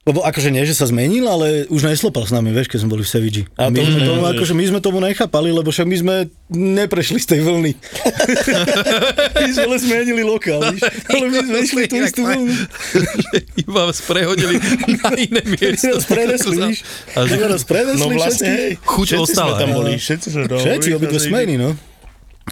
lebo 0.06 0.24
akože 0.24 0.48
nie, 0.48 0.64
že 0.64 0.72
sa 0.72 0.88
zmenil, 0.88 1.28
ale 1.28 1.68
už 1.68 1.84
neslopal 1.84 2.24
s 2.24 2.32
nami, 2.32 2.48
vieš, 2.48 2.72
keď 2.72 2.78
sme 2.80 2.96
boli 2.96 3.04
v 3.04 3.10
Sevigi. 3.12 3.42
A 3.60 3.68
my, 3.68 3.76
to 3.76 3.84
sme 3.84 4.00
tomu, 4.00 4.22
akože 4.24 4.52
my 4.56 4.64
sme 4.64 4.80
tomu 4.80 4.98
nechápali, 5.04 5.52
lebo 5.52 5.68
však 5.68 5.84
my 5.84 5.96
sme 6.00 6.14
neprešli 6.48 7.20
z 7.20 7.26
tej 7.28 7.40
vlny. 7.44 7.72
my 9.44 9.50
sme 9.52 9.66
len 9.68 9.80
zmenili 9.80 10.22
lokál, 10.24 10.64
víš. 10.64 10.80
Ale 11.12 11.24
my 11.28 11.38
sme 11.44 11.58
išli 11.60 11.82
tú 11.84 11.96
istú 12.00 12.22
vlnu. 12.24 12.52
Iba 13.60 13.80
vás 13.84 14.00
prehodili 14.08 14.56
na 14.96 15.12
iné 15.12 15.42
miesto. 15.60 15.92
Nás 15.92 16.08
prenesli, 16.08 16.56
víš. 16.56 16.78
A 17.12 17.28
že- 17.28 17.36
Nás 17.44 17.64
prenesli 17.64 18.00
No 18.00 18.08
vlastne, 18.08 18.48
hej, 18.48 18.72
Chuť 18.80 19.06
všetci 19.12 19.24
ostala, 19.28 19.50
sme 19.50 19.60
tam 19.60 19.68
boli, 19.76 19.92
všetci 19.96 20.26
sme 20.32 20.42
Všetci, 20.48 20.88
obidve 20.96 21.18
smeny, 21.20 21.54
no. 21.60 21.76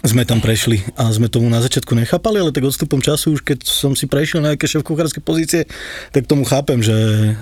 Sme 0.05 0.23
tam 0.23 0.39
prešli 0.39 0.81
a 0.95 1.09
sme 1.09 1.27
tomu 1.27 1.49
na 1.49 1.59
začiatku 1.59 1.91
nechápali, 1.97 2.39
ale 2.39 2.53
tak 2.53 2.63
odstupom 2.65 3.01
času, 3.01 3.37
už 3.37 3.41
keď 3.43 3.65
som 3.65 3.97
si 3.97 4.05
prešiel 4.05 4.39
na 4.39 4.53
nejaké 4.53 4.69
šéf-kuchárske 4.69 5.19
pozície, 5.19 5.65
tak 6.13 6.29
tomu 6.29 6.45
chápem, 6.45 6.79
že 6.79 6.93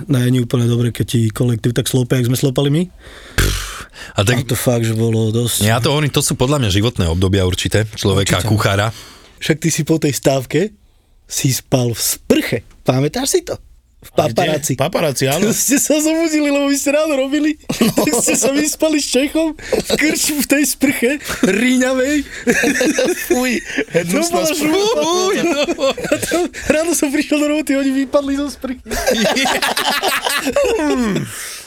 není 0.08 0.40
úplne 0.42 0.66
dobre, 0.66 0.90
keď 0.90 1.06
ti 1.06 1.20
kolektív 1.30 1.76
tak 1.76 1.86
slope, 1.92 2.16
jak 2.16 2.26
sme 2.26 2.40
slopali 2.40 2.70
my. 2.72 2.84
A 4.16 4.22
A 4.22 4.28
tak, 4.28 4.44
to 4.48 4.56
fakt, 4.60 4.84
že 4.84 4.96
bolo 4.96 5.32
dosť... 5.32 5.64
ja 5.64 5.80
to 5.80 5.92
hovorím, 5.92 6.12
to 6.12 6.24
sú 6.24 6.36
podľa 6.36 6.64
mňa 6.64 6.70
životné 6.72 7.06
obdobia 7.08 7.48
určité, 7.48 7.88
človeka, 7.96 8.44
Určite. 8.44 8.52
kuchára. 8.52 8.88
Však 9.40 9.58
ty 9.60 9.70
si 9.72 9.82
po 9.84 10.00
tej 10.00 10.14
stávke 10.16 10.72
si 11.26 11.50
spal 11.52 11.92
v 11.96 12.02
sprche. 12.02 12.58
Pamätáš 12.86 13.28
si 13.36 13.42
to? 13.44 13.58
V 14.06 14.10
paparáci. 14.14 14.78
Paparáci, 14.78 15.26
áno. 15.26 15.50
ste 15.56 15.82
sa 15.82 15.98
zobudili, 15.98 16.54
lebo 16.54 16.70
vy 16.70 16.78
ste 16.78 16.94
ráno 16.94 17.18
robili. 17.18 17.58
No. 17.82 17.90
Tak 18.06 18.14
ste 18.22 18.36
sa 18.38 18.54
vyspali 18.54 19.02
s 19.02 19.10
Čechom 19.10 19.58
v 19.58 19.90
krču 19.98 20.38
v 20.40 20.46
tej 20.46 20.64
sprche, 20.70 21.18
ríňavej. 21.42 22.16
Fuj, 23.30 23.52
To 24.14 24.20
bola 24.30 24.50
to, 26.22 26.38
ráno 26.70 26.92
som 26.94 27.10
prišiel 27.10 27.42
do 27.42 27.48
roboty, 27.52 27.74
oni 27.76 27.92
vypadli 28.06 28.34
zo 28.38 28.48
sprchy. 28.54 28.86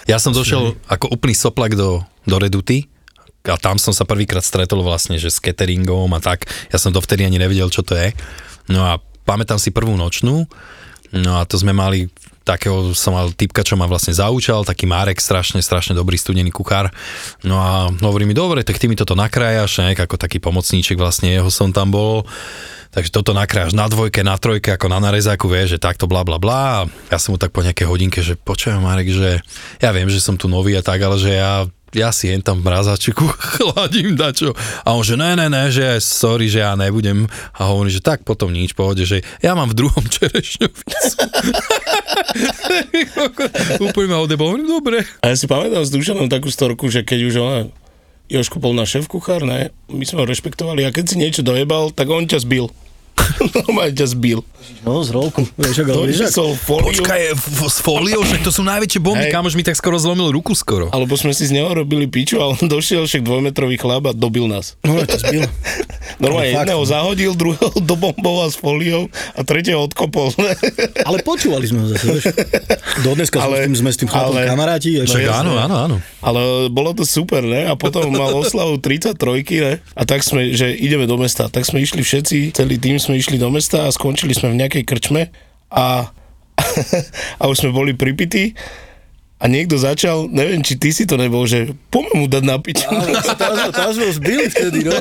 Ja 0.08 0.16
som 0.16 0.32
došiel 0.32 0.72
ako 0.88 1.12
úplný 1.12 1.36
soplak 1.36 1.76
do, 1.76 2.00
do 2.24 2.36
Reduty 2.40 2.88
a 3.44 3.60
tam 3.60 3.76
som 3.76 3.92
sa 3.92 4.08
prvýkrát 4.08 4.40
stretol 4.40 4.80
vlastne, 4.80 5.20
že 5.20 5.28
s 5.28 5.36
cateringom 5.36 6.08
a 6.16 6.20
tak. 6.20 6.48
Ja 6.72 6.80
som 6.80 6.96
dovtedy 6.96 7.28
ani 7.28 7.36
nevedel, 7.36 7.68
čo 7.68 7.84
to 7.84 7.92
je. 7.92 8.16
No 8.72 8.88
a 8.88 9.04
pamätám 9.28 9.60
si 9.60 9.68
prvú 9.68 9.92
nočnú, 10.00 10.48
no 11.12 11.30
a 11.36 11.44
to 11.44 11.60
sme 11.60 11.76
mali 11.76 12.08
takého 12.48 12.96
som 12.96 13.12
mal 13.12 13.28
typka, 13.36 13.60
čo 13.60 13.76
ma 13.76 13.84
vlastne 13.84 14.16
zaučal, 14.16 14.64
taký 14.64 14.88
Marek, 14.88 15.20
strašne, 15.20 15.60
strašne 15.60 15.92
dobrý 15.92 16.16
studený 16.16 16.48
kuchár. 16.48 16.88
No 17.44 17.60
a 17.60 17.92
hovorí 18.00 18.24
mi, 18.24 18.32
dobre, 18.32 18.64
tak 18.64 18.80
ty 18.80 18.88
mi 18.88 18.96
toto 18.96 19.12
nakrájaš, 19.12 19.84
ne, 19.84 19.92
ako 19.92 20.16
taký 20.16 20.40
pomocníček 20.40 20.96
vlastne, 20.96 21.28
jeho 21.28 21.52
som 21.52 21.68
tam 21.68 21.92
bol. 21.92 22.24
Takže 22.88 23.12
toto 23.12 23.36
nakrájaš 23.36 23.76
na 23.76 23.84
dvojke, 23.84 24.24
na 24.24 24.40
trojke, 24.40 24.72
ako 24.72 24.88
na 24.88 24.96
narezáku, 24.96 25.44
vieš, 25.44 25.76
že 25.76 25.84
takto 25.84 26.08
bla 26.08 26.24
bla 26.24 26.40
bla. 26.40 26.88
Ja 27.12 27.20
som 27.20 27.36
mu 27.36 27.38
tak 27.38 27.52
po 27.52 27.60
nejakej 27.60 27.84
hodinke, 27.84 28.24
že 28.24 28.32
počujem 28.32 28.80
Marek, 28.80 29.12
že 29.12 29.44
ja 29.84 29.92
viem, 29.92 30.08
že 30.08 30.24
som 30.24 30.40
tu 30.40 30.48
nový 30.48 30.72
a 30.72 30.80
tak, 30.80 31.04
ale 31.04 31.20
že 31.20 31.36
ja 31.36 31.68
ja 31.96 32.12
si 32.12 32.28
jen 32.28 32.44
tam 32.44 32.60
v 32.60 32.68
mrazačiku 32.68 33.24
chladím 33.56 34.16
dačo. 34.18 34.52
A 34.84 34.92
on 34.92 35.04
že 35.04 35.16
ne, 35.16 35.36
ne, 35.38 35.48
ne, 35.48 35.72
že 35.72 36.00
sorry, 36.02 36.52
že 36.52 36.60
ja 36.60 36.76
nebudem. 36.76 37.24
A 37.56 37.72
hovorí, 37.72 37.88
že 37.88 38.04
tak 38.04 38.24
potom 38.28 38.52
nič, 38.52 38.76
pohode, 38.76 39.04
že 39.08 39.24
ja 39.40 39.56
mám 39.56 39.72
v 39.72 39.78
druhom 39.84 40.04
čerešňovicu. 40.14 41.16
Úplne 43.88 44.08
ma 44.08 44.18
odebol, 44.20 44.52
hovorím, 44.52 44.68
dobre. 44.68 45.04
A 45.24 45.32
ja 45.32 45.36
si 45.36 45.48
pamätám 45.48 45.84
s 45.84 45.92
Dušanom 45.94 46.28
takú 46.28 46.52
storku, 46.52 46.92
že 46.92 47.06
keď 47.06 47.20
už 47.28 47.34
ona 47.40 47.60
Jožko 48.28 48.60
bol 48.60 48.76
náš 48.76 49.00
šéf 49.00 49.08
kuchár, 49.08 49.40
ne? 49.48 49.72
My 49.88 50.04
sme 50.04 50.20
ho 50.20 50.28
rešpektovali 50.28 50.84
a 50.84 50.92
keď 50.92 51.04
si 51.08 51.16
niečo 51.16 51.40
dojebal, 51.40 51.96
tak 51.96 52.12
on 52.12 52.28
ťa 52.28 52.44
zbil. 52.44 52.68
Normálne 53.64 53.94
ťa 53.94 54.06
zbil. 54.10 54.40
No, 54.82 55.00
z 55.02 55.10
rolku. 55.10 55.42
Vieš, 55.56 55.90
ako, 56.30 56.54
fóliu, 56.54 56.86
Počkaj, 56.92 57.20
s 57.66 57.78
fóliou, 57.80 58.20
však 58.22 58.42
to 58.42 58.52
sú 58.52 58.62
najväčšie 58.62 59.00
bomby, 59.00 59.26
Hej. 59.26 59.34
kamož 59.34 59.54
mi 59.54 59.64
tak 59.64 59.74
skoro 59.74 59.98
zlomil 59.98 60.30
ruku 60.30 60.52
skoro. 60.54 60.88
alebo 60.92 61.16
sme 61.16 61.32
si 61.32 61.46
z 61.46 61.56
neho 61.56 61.66
robili 61.68 62.06
piču 62.06 62.38
a 62.38 62.52
on 62.52 62.60
došiel 62.60 63.04
však 63.04 63.24
dvojmetrový 63.24 63.74
chlap 63.76 64.06
a 64.06 64.12
dobil 64.12 64.46
nás. 64.46 64.78
no, 64.84 65.00
to 65.02 65.18
zbil. 65.18 65.44
Normálne 66.22 66.50
Ale 66.50 66.54
fakt, 66.54 66.62
jedného 66.66 66.82
no. 66.82 66.88
zahodil, 66.88 67.32
druhého 67.34 67.76
dobomboval 67.90 68.48
s 68.50 68.56
fóliou 68.56 69.06
a 69.34 69.40
tretieho 69.42 69.78
odkopol. 69.82 70.32
Ale 71.08 71.22
počúvali 71.22 71.64
sme 71.66 71.84
ho 71.84 71.86
zase, 71.88 72.04
vieš. 72.08 72.24
Dodneska 73.00 73.38
ale, 73.40 73.64
Ale- 73.64 73.76
sme 73.76 73.90
s 73.92 73.98
tým 73.98 74.08
chlapom 74.10 74.34
ale- 74.34 74.46
kamaráti. 74.46 74.98
No 74.98 75.06
však. 75.06 75.30
Áno, 75.30 75.54
áno, 75.56 75.76
áno. 75.78 75.96
Ale 76.18 76.66
bolo 76.68 76.92
to 76.92 77.06
super, 77.06 77.40
ne? 77.46 77.70
A 77.70 77.78
potom 77.78 78.10
mal 78.10 78.34
oslavu 78.34 78.76
33, 78.82 79.14
ne? 79.62 79.74
A 79.94 80.02
tak 80.02 80.26
sme, 80.26 80.50
že 80.52 80.74
ideme 80.74 81.06
do 81.06 81.14
mesta. 81.14 81.46
Tak 81.46 81.62
sme 81.62 81.78
išli 81.78 82.02
všetci, 82.02 82.52
celý 82.56 82.76
tým 82.76 82.98
sme 83.08 83.16
išli 83.16 83.40
do 83.40 83.48
mesta 83.48 83.88
a 83.88 83.94
skončili 83.94 84.36
sme 84.36 84.52
v 84.52 84.60
nejakej 84.60 84.84
krčme 84.84 85.32
a, 85.72 86.12
a 87.40 87.42
už 87.48 87.56
sme 87.64 87.70
boli 87.72 87.96
pripití 87.96 88.52
a 89.38 89.46
niekto 89.46 89.78
začal, 89.78 90.26
neviem, 90.26 90.66
či 90.66 90.74
ty 90.74 90.90
si 90.90 91.06
to 91.06 91.14
nebol, 91.14 91.46
že 91.46 91.70
poďme 91.94 92.14
mu 92.18 92.26
dať 92.26 92.42
napiť. 92.42 92.76
Teraz, 93.70 93.94
sme- 93.94 94.10
ho 94.10 94.12
zbili 94.18 94.50
vtedy, 94.50 94.82
no. 94.82 94.98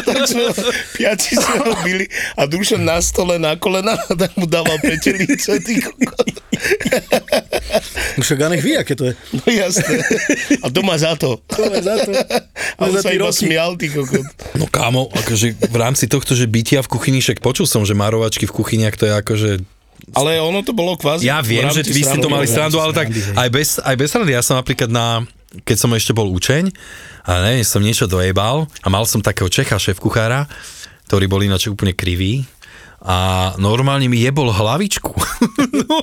tak 0.00 0.24
sme, 0.24 0.48
piati 0.96 1.36
sme 1.36 1.56
ho 1.60 1.72
bili 1.84 2.08
a 2.40 2.48
Dušan 2.48 2.80
na 2.80 2.96
stole 3.04 3.36
na 3.36 3.52
kolena 3.60 4.00
tak 4.20 4.32
mu 4.40 4.48
dával 4.48 4.80
petelice, 4.80 5.60
ty 5.60 5.84
kokos. 5.84 6.40
No 8.16 8.20
Však 8.24 8.38
a 8.42 8.48
nech 8.48 8.64
vie, 8.64 8.76
aké 8.80 8.96
to 8.96 9.10
je. 9.10 9.14
No 9.36 9.44
jasné. 9.50 10.00
A 10.64 10.72
to 10.72 10.80
má 10.80 10.96
za 10.96 11.12
to. 11.18 11.36
To 11.52 11.62
za 11.68 11.94
to. 12.06 12.12
A 12.78 12.80
on 12.88 12.96
sa 12.96 13.12
iba 13.12 13.28
roky. 13.28 13.44
smial, 13.44 13.76
ty 13.76 13.92
kokot. 13.92 14.24
No 14.56 14.64
kámo, 14.70 15.12
akože 15.12 15.56
v 15.68 15.76
rámci 15.76 16.08
tohto, 16.08 16.32
že 16.32 16.48
bytia 16.48 16.80
v 16.80 16.88
kuchyni, 16.88 17.20
však 17.20 17.44
počul 17.44 17.68
som, 17.68 17.84
že 17.84 17.92
marovačky 17.92 18.48
v 18.48 18.54
kuchyniach 18.56 18.96
to 18.96 19.04
je 19.08 19.12
akože 19.12 19.50
Ale 20.16 20.38
ono 20.40 20.60
to 20.62 20.72
bolo 20.76 20.94
kvázi... 20.96 21.26
Ja 21.26 21.40
viem, 21.44 21.66
že 21.72 21.82
vy 21.82 22.02
ste 22.04 22.18
to 22.22 22.30
mali 22.30 22.46
srandu, 22.48 22.78
ale 22.78 22.92
tak 22.94 23.10
aj 23.12 23.48
bez, 23.50 23.68
aj 23.82 23.96
bez 23.96 24.08
srandy. 24.12 24.32
Ja 24.32 24.44
som 24.44 24.56
napríklad 24.56 24.88
na, 24.92 25.24
keď 25.64 25.76
som 25.76 25.90
ešte 25.92 26.12
bol 26.12 26.30
učeň, 26.30 26.72
a 27.26 27.42
neviem, 27.42 27.66
som 27.66 27.82
niečo 27.82 28.06
dojebal 28.06 28.70
a 28.84 28.86
mal 28.86 29.02
som 29.02 29.18
takého 29.18 29.50
Čecha, 29.50 29.82
šéf 29.82 29.98
kuchára, 29.98 30.46
ktorý 31.10 31.26
bol 31.26 31.42
ináč 31.42 31.66
úplne 31.66 31.90
krivý 31.90 32.46
a 33.06 33.54
normálne 33.62 34.10
mi 34.10 34.18
jebol 34.18 34.50
hlavičku. 34.50 35.14
no, 35.86 35.96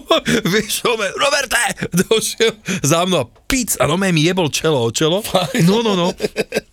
vieš, 0.47 0.87
ome, 0.87 1.11
Roberte, 1.19 1.59
došiel 1.91 2.55
za 2.79 3.03
mnou 3.03 3.21
a 3.21 3.25
pic 3.27 3.75
a 3.75 3.91
normálne 3.91 4.15
mi 4.15 4.23
jebol 4.23 4.47
čelo 4.47 4.79
o 4.79 4.87
čelo. 4.87 5.19
No, 5.67 5.83
no, 5.83 5.99
no. 5.99 6.15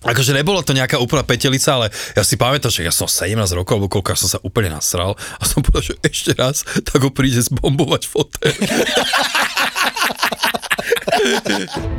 Akože 0.07 0.31
nebolo 0.31 0.63
to 0.63 0.71
nejaká 0.71 1.03
úplná 1.03 1.27
petelica, 1.27 1.83
ale 1.83 1.91
ja 2.15 2.23
si 2.23 2.39
pamätám, 2.39 2.71
že 2.71 2.87
ja 2.87 2.95
som 2.95 3.11
17 3.11 3.35
rokov, 3.59 3.75
alebo 3.75 3.91
koľko 3.91 4.15
som 4.15 4.31
sa 4.31 4.39
úplne 4.47 4.71
nasral 4.71 5.19
a 5.19 5.43
som 5.43 5.67
povedal, 5.67 5.91
že 5.91 5.95
ešte 6.07 6.31
raz, 6.39 6.63
tak 6.63 7.03
ho 7.03 7.11
príde 7.11 7.43
zbombovať 7.43 8.07
fotel. 8.07 8.55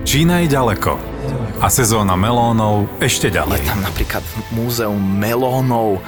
Čína 0.08 0.44
je 0.44 0.56
ďaleko 0.56 1.22
a 1.62 1.70
sezóna 1.70 2.18
melónov 2.18 2.90
ešte 2.98 3.30
Je 3.30 3.38
ďalej. 3.38 3.62
tam 3.70 3.86
napríklad 3.86 4.24
múzeum 4.50 4.98
melónov, 4.98 6.02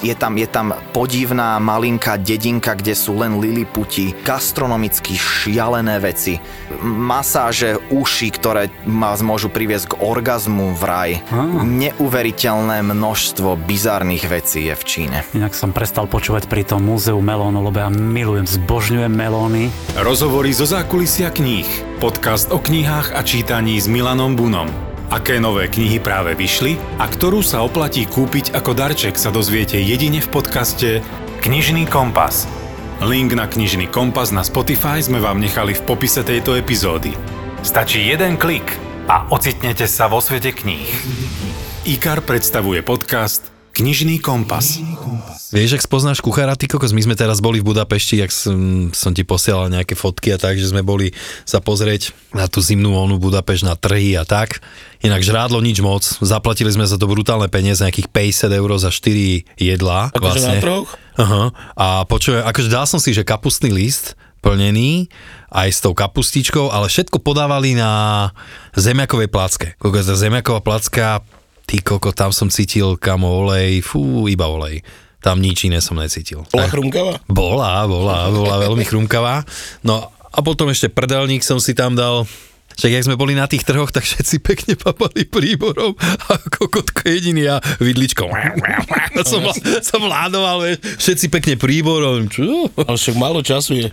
je 0.00 0.16
tam, 0.16 0.40
je 0.40 0.48
tam 0.48 0.72
podivná 0.96 1.55
malinká 1.58 2.20
dedinka, 2.20 2.76
kde 2.76 2.94
sú 2.96 3.18
len 3.20 3.40
liliputi, 3.40 4.12
gastronomicky 4.22 5.16
šialené 5.16 5.98
veci, 6.00 6.38
masáže 6.82 7.80
uši, 7.90 8.28
ktoré 8.34 8.68
vás 8.84 9.20
môžu 9.24 9.48
priviesť 9.48 9.96
k 9.96 9.98
orgazmu 10.00 10.76
v 10.76 10.82
raj. 10.84 11.10
Neuveriteľné 11.62 12.84
množstvo 12.84 13.56
bizarných 13.64 14.24
vecí 14.28 14.68
je 14.68 14.74
v 14.74 14.84
Číne. 14.84 15.18
Inak 15.32 15.56
som 15.56 15.74
prestal 15.74 16.06
počúvať 16.06 16.48
pri 16.50 16.66
tom 16.66 16.84
múzeu 16.84 17.18
melónu, 17.18 17.64
lebo 17.64 17.78
ja 17.80 17.88
milujem, 17.90 18.46
zbožňujem 18.46 19.12
melóny. 19.12 19.68
Rozhovory 19.98 20.52
zo 20.52 20.68
zákulisia 20.68 21.32
kníh. 21.32 21.68
Podcast 21.96 22.52
o 22.52 22.60
knihách 22.60 23.16
a 23.16 23.24
čítaní 23.24 23.80
s 23.80 23.88
Milanom 23.88 24.36
Bunom. 24.36 24.68
Aké 25.06 25.38
nové 25.38 25.70
knihy 25.70 26.02
práve 26.02 26.34
vyšli 26.34 26.74
a 26.98 27.06
ktorú 27.06 27.38
sa 27.38 27.62
oplatí 27.62 28.10
kúpiť 28.10 28.50
ako 28.58 28.74
darček 28.74 29.14
sa 29.14 29.30
dozviete 29.30 29.78
jedine 29.78 30.18
v 30.18 30.28
podcaste 30.34 30.98
Knižný 31.46 31.86
kompas. 31.86 32.42
Link 33.06 33.30
na 33.38 33.46
Knižný 33.46 33.86
kompas 33.86 34.34
na 34.34 34.42
Spotify 34.42 34.98
sme 34.98 35.22
vám 35.22 35.38
nechali 35.38 35.78
v 35.78 35.86
popise 35.86 36.26
tejto 36.26 36.58
epizódy. 36.58 37.14
Stačí 37.62 38.02
jeden 38.02 38.34
klik 38.34 38.66
a 39.06 39.30
ocitnete 39.30 39.86
sa 39.86 40.10
vo 40.10 40.18
svete 40.18 40.50
kníh. 40.50 40.90
IKAR 41.86 42.26
predstavuje 42.26 42.82
podcast 42.82 43.54
Knižný 43.78 44.18
kompas. 44.18 44.82
Vieš, 45.54 45.78
ak 45.78 45.86
spoznáš 45.86 46.18
kuchára, 46.18 46.58
ty 46.58 46.66
kokos, 46.66 46.90
my 46.90 47.06
sme 47.06 47.14
teraz 47.14 47.38
boli 47.38 47.62
v 47.62 47.70
Budapešti, 47.70 48.26
jak 48.26 48.34
som, 48.34 48.90
som 48.90 49.14
ti 49.14 49.22
posielal 49.22 49.70
nejaké 49.70 49.94
fotky 49.94 50.34
a 50.34 50.42
tak, 50.42 50.58
že 50.58 50.74
sme 50.74 50.82
boli 50.82 51.14
sa 51.46 51.62
pozrieť 51.62 52.10
na 52.34 52.50
tú 52.50 52.58
zimnú 52.58 52.98
onu 52.98 53.22
Budapešť 53.22 53.62
na 53.70 53.78
trhy 53.78 54.18
a 54.18 54.26
tak. 54.26 54.58
Inak 54.98 55.22
žrádlo 55.22 55.62
nič 55.62 55.78
moc, 55.78 56.02
zaplatili 56.02 56.74
sme 56.74 56.90
za 56.90 56.98
to 56.98 57.06
brutálne 57.06 57.46
peniaze, 57.46 57.86
nejakých 57.86 58.10
50 58.10 58.50
eur 58.50 58.70
za 58.82 58.90
4 58.90 59.46
jedlá. 59.60 60.10
Akože 60.10 60.42
na 60.42 60.58
troch? 60.58 60.98
Aha. 61.16 61.52
A 61.76 62.04
počujem, 62.04 62.44
akože 62.44 62.68
dal 62.68 62.84
som 62.84 63.00
si, 63.00 63.16
že 63.16 63.24
kapustný 63.24 63.72
list 63.72 64.16
plnený, 64.44 65.10
aj 65.50 65.68
s 65.74 65.82
tou 65.82 65.90
kapustičkou, 65.90 66.70
ale 66.70 66.86
všetko 66.86 67.18
podávali 67.18 67.74
na 67.74 68.30
zemiakovej 68.78 69.26
placke. 69.26 69.74
Kokos, 69.82 70.06
tá 70.06 70.14
zemiaková 70.14 70.62
placka, 70.62 71.24
ty 71.66 71.82
koko, 71.82 72.14
tam 72.14 72.30
som 72.30 72.46
cítil 72.46 72.94
kamo 72.94 73.26
olej, 73.42 73.82
fú, 73.82 74.30
iba 74.30 74.46
olej. 74.46 74.86
Tam 75.18 75.42
nič 75.42 75.66
iné 75.66 75.82
som 75.82 75.98
necítil. 75.98 76.46
Bola 76.54 76.70
chrumkavá? 76.70 77.18
Bola, 77.26 77.82
bola, 77.90 78.30
bola 78.30 78.56
veľmi 78.62 78.86
chrumkavá. 78.86 79.42
No 79.82 80.14
a 80.30 80.38
potom 80.44 80.70
ešte 80.70 80.86
prdelník 80.92 81.42
som 81.42 81.58
si 81.58 81.74
tam 81.74 81.98
dal. 81.98 82.28
Však 82.76 82.92
jak 82.92 83.06
sme 83.08 83.16
boli 83.16 83.32
na 83.32 83.48
tých 83.48 83.64
trhoch, 83.64 83.88
tak 83.88 84.04
všetci 84.04 84.36
pekne 84.44 84.76
papali 84.76 85.24
príborom 85.24 85.96
a 86.28 86.36
kokotko 86.36 87.08
jediný 87.08 87.48
a 87.48 87.56
vidličkou. 87.80 88.28
som, 89.32 89.40
som 89.80 90.00
ládoval, 90.04 90.76
všetci 91.00 91.32
pekne 91.32 91.54
príborom. 91.56 92.28
Čo? 92.28 92.68
Ale 92.76 93.00
však 93.00 93.16
málo 93.16 93.40
času 93.40 93.80
je. 93.80 93.88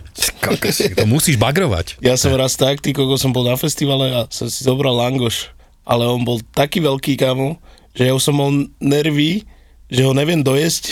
To 1.00 1.08
musíš 1.08 1.40
bagrovať. 1.40 1.96
Ja 2.04 2.20
som 2.20 2.36
raz 2.36 2.60
tak, 2.60 2.84
ty 2.84 2.92
kogo 2.92 3.16
som 3.16 3.32
bol 3.32 3.48
na 3.48 3.56
festivale 3.56 4.12
a 4.12 4.20
som 4.28 4.52
si 4.52 4.60
zobral 4.60 4.92
langoš. 4.92 5.48
Ale 5.88 6.04
on 6.04 6.20
bol 6.24 6.40
taký 6.52 6.84
veľký, 6.84 7.16
kamo, 7.16 7.56
že 7.96 8.08
ja 8.08 8.12
už 8.12 8.20
som 8.20 8.36
mal 8.36 8.52
nervy, 8.80 9.48
že 9.94 10.02
ho 10.02 10.12
neviem 10.12 10.42
dojesť, 10.42 10.82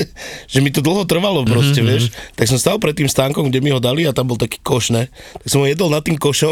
že 0.52 0.58
mi 0.58 0.74
to 0.74 0.82
dlho 0.82 1.06
trvalo 1.06 1.46
proste, 1.46 1.78
mm-hmm. 1.78 1.88
vieš. 1.88 2.04
Tak 2.34 2.46
som 2.50 2.58
stal 2.58 2.76
pred 2.82 2.98
tým 2.98 3.06
stánkom, 3.06 3.46
kde 3.48 3.62
mi 3.62 3.70
ho 3.70 3.78
dali 3.78 4.04
a 4.04 4.12
tam 4.12 4.26
bol 4.26 4.38
taký 4.38 4.58
koš, 4.58 4.90
ne. 4.90 5.06
Tak 5.42 5.48
som 5.48 5.62
ho 5.62 5.66
jedol 5.70 5.94
nad 5.94 6.02
tým 6.02 6.18
košom 6.18 6.50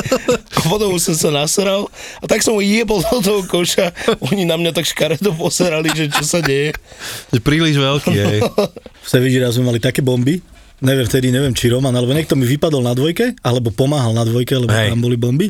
a 0.56 0.58
potom 0.66 0.90
už 0.90 1.14
som 1.14 1.16
sa 1.16 1.30
nasral 1.30 1.86
a 2.18 2.24
tak 2.26 2.42
som 2.42 2.58
ho 2.58 2.62
jebol 2.62 3.00
do 3.06 3.18
toho 3.22 3.40
koša. 3.46 3.94
Oni 4.26 4.42
na 4.42 4.58
mňa 4.58 4.74
tak 4.74 4.90
škaredo 4.90 5.30
poserali, 5.38 5.94
že 5.94 6.10
čo 6.10 6.26
sa 6.26 6.42
deje. 6.42 6.74
Že 7.30 7.40
príliš 7.40 7.78
veľký, 7.78 8.12
hej. 8.12 8.40
V 9.00 9.08
Seviži 9.08 9.38
raz 9.38 9.54
sme 9.54 9.70
mali 9.70 9.78
také 9.78 10.02
bomby, 10.02 10.42
neviem 10.82 11.06
vtedy, 11.06 11.30
neviem 11.30 11.54
či 11.54 11.70
Roman, 11.70 11.94
alebo 11.94 12.12
niekto 12.12 12.34
mi 12.34 12.44
vypadol 12.44 12.82
na 12.82 12.92
dvojke, 12.92 13.38
alebo 13.40 13.70
pomáhal 13.72 14.12
na 14.12 14.26
dvojke, 14.26 14.58
lebo 14.58 14.74
Hej. 14.74 14.92
tam 14.92 15.00
boli 15.00 15.16
bomby 15.16 15.48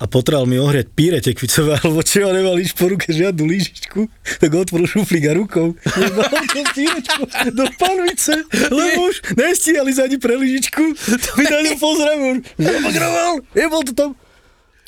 a 0.00 0.08
potreboval 0.08 0.48
mi 0.48 0.56
ohriať 0.56 0.88
píre 0.96 1.20
tekvicové, 1.20 1.76
alebo 1.84 2.00
čo, 2.00 2.24
a 2.24 2.32
nemal 2.32 2.56
nič 2.56 2.72
po 2.72 2.88
ruke, 2.88 3.12
žiadnu 3.12 3.44
lyžičku, 3.44 4.08
tak 4.40 4.50
otvoril 4.56 4.88
šuflík 4.88 5.28
a 5.28 5.36
rukou. 5.36 5.76
Jebal 5.76 6.24
to 6.24 6.62
pírečku 6.72 7.22
do 7.52 7.64
panvice, 7.76 8.34
lebo 8.72 9.12
už 9.12 9.36
nestíhali 9.36 9.92
za 9.92 10.08
ani 10.08 10.16
pre 10.16 10.40
lyžičku. 10.40 10.82
Vydali 11.38 11.76
pozriem, 11.76 12.18
už 12.24 12.36
zabagroval, 12.56 13.32
jebol 13.52 13.82
to 13.84 13.92
tam. 13.92 14.10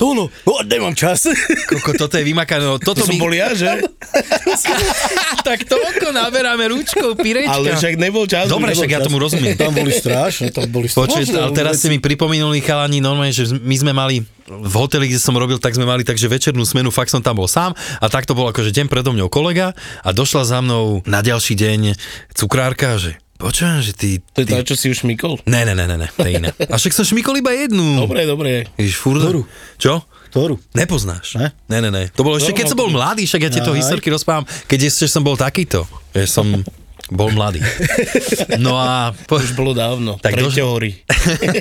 To 0.03 0.11
no, 0.11 0.27
o, 0.27 0.59
nemám 0.67 0.91
čas. 0.91 1.23
Koko, 1.71 1.95
toto 1.95 2.19
je 2.19 2.27
vymakané. 2.27 2.67
No, 2.67 2.75
toto 2.75 2.99
To 2.99 3.07
som 3.07 3.15
my... 3.15 3.23
bol 3.23 3.31
ja, 3.31 3.55
že? 3.55 3.87
tak 5.47 5.63
toľko 5.63 6.11
naberáme 6.11 6.75
ručkou, 6.75 7.15
pirečka. 7.15 7.55
Ale 7.55 7.79
však 7.79 7.95
nebol 7.95 8.27
čas. 8.27 8.51
Dobre, 8.51 8.75
však 8.75 8.91
ja 8.91 8.99
tomu 8.99 9.15
rozumiem. 9.23 9.55
Tam 9.55 9.71
boli 9.71 9.95
strašné, 9.95 10.51
tam 10.51 10.67
boli 10.67 10.91
Počuť, 10.99 11.31
strašné. 11.31 11.39
ale 11.39 11.55
teraz 11.55 11.79
ste 11.79 11.87
mi 11.87 12.03
pripomenuli 12.03 12.59
chalani 12.59 12.99
normálne, 12.99 13.31
že 13.31 13.47
my 13.55 13.75
sme 13.79 13.95
mali 13.95 14.27
v 14.43 14.75
hoteli, 14.75 15.07
kde 15.07 15.23
som 15.23 15.39
robil, 15.39 15.55
tak 15.55 15.71
sme 15.71 15.87
mali 15.87 16.03
takže 16.03 16.27
večernú 16.27 16.67
smenu, 16.67 16.91
fakt 16.91 17.07
som 17.07 17.23
tam 17.23 17.39
bol 17.39 17.47
sám 17.47 17.71
a 18.03 18.05
tak 18.11 18.27
to 18.27 18.35
bol 18.35 18.51
akože 18.51 18.75
deň 18.75 18.91
predo 18.91 19.15
mňou 19.15 19.31
kolega 19.31 19.71
a 20.03 20.09
došla 20.11 20.43
za 20.43 20.59
mnou 20.59 20.99
na 21.07 21.23
ďalší 21.23 21.55
deň 21.55 21.95
cukrárka, 22.35 22.99
že 22.99 23.22
počujem, 23.43 23.83
že 23.83 23.91
ty... 23.91 24.09
To 24.31 24.39
je 24.41 24.47
ty... 24.47 24.53
to, 24.55 24.71
čo 24.71 24.75
si 24.79 24.85
už 24.87 25.03
šmykol? 25.03 25.43
Ne, 25.43 25.67
ne, 25.67 25.75
ne, 25.75 25.83
ne, 25.83 25.99
ne, 25.99 26.07
to 26.07 26.23
je 26.23 26.39
iné. 26.39 26.49
A 26.71 26.79
však 26.79 26.95
som 26.95 27.03
šmykol 27.03 27.43
iba 27.43 27.51
jednu. 27.51 28.07
Dobre, 28.07 28.23
dobre. 28.23 28.71
Ježiš, 28.79 28.95
furt... 28.95 29.19
Ktorú? 29.19 29.43
Čo? 29.75 30.07
Ktorú? 30.31 30.57
Nepoznáš? 30.73 31.37
Ne? 31.37 31.53
Ne, 31.69 31.77
ne, 31.83 31.89
ne. 31.93 32.03
To 32.15 32.25
bolo 32.25 32.41
ešte, 32.41 32.57
keď 32.57 32.73
som 32.73 32.79
bol 32.79 32.89
mladý, 32.89 33.27
však 33.29 33.41
ja 33.43 33.49
tieto 33.53 33.75
Aj. 33.75 33.77
historky 33.77 34.09
rozprávam, 34.09 34.47
keď 34.65 34.89
ešte 34.89 35.05
som 35.05 35.21
bol 35.21 35.37
takýto. 35.37 35.85
Že 36.15 36.25
som 36.25 36.47
bol 37.13 37.29
mladý. 37.29 37.61
No 38.57 38.75
a... 38.75 39.13
Po... 39.29 39.37
Už 39.37 39.53
bolo 39.53 39.77
dávno. 39.77 40.17
Tak 40.17 40.33
doš- 40.35 40.59
hory. 40.59 40.97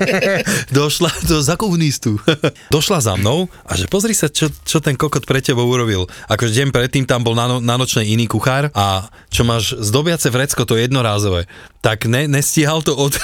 došla 0.75 1.12
to 1.28 1.44
za 1.44 1.61
komunistu. 1.61 2.16
Došla 2.75 3.04
za 3.04 3.14
mnou 3.21 3.47
a 3.68 3.76
že 3.76 3.85
pozri 3.87 4.16
sa, 4.16 4.32
čo, 4.32 4.49
čo 4.64 4.80
ten 4.80 4.97
kokot 4.97 5.28
pre 5.28 5.44
tebou 5.44 5.68
urobil. 5.68 6.09
Akože 6.32 6.56
deň 6.56 6.68
predtým 6.73 7.04
tam 7.04 7.21
bol 7.21 7.37
na, 7.37 7.47
no, 7.47 7.56
na 7.61 7.76
nočnej 7.76 8.09
iný 8.09 8.25
kuchár 8.25 8.73
a 8.73 9.12
čo 9.28 9.44
máš 9.44 9.76
zdobiace 9.76 10.32
vrecko, 10.32 10.64
to 10.64 10.80
jednorázové, 10.80 11.44
tak 11.85 12.09
ne, 12.09 12.25
nestíhal 12.25 12.80
to 12.80 12.97
od, 12.97 13.18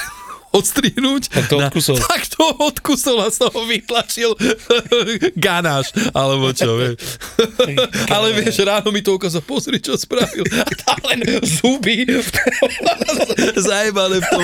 odstrihnúť. 0.49 1.29
Tak 1.29 1.45
to 1.49 1.55
odkusol. 1.61 1.95
tak 2.01 2.23
to 2.29 2.45
odkusol 2.57 3.21
a 3.21 3.29
z 3.29 3.37
toho 3.45 3.59
vytlačil 3.69 4.31
ganáš, 5.45 5.93
alebo 6.13 6.49
čo, 6.53 6.77
vieš. 6.77 7.19
Ale 8.09 8.33
vieš, 8.33 8.65
ráno 8.65 8.89
mi 8.89 9.05
to 9.05 9.15
ukázal, 9.15 9.45
pozri, 9.45 9.77
čo 9.77 9.93
spravil. 9.95 10.45
A 10.49 10.71
tam 10.73 10.99
len 11.13 11.21
zuby 11.45 12.05
zajebané 13.55 14.21
v 14.21 14.27
tom. 14.33 14.41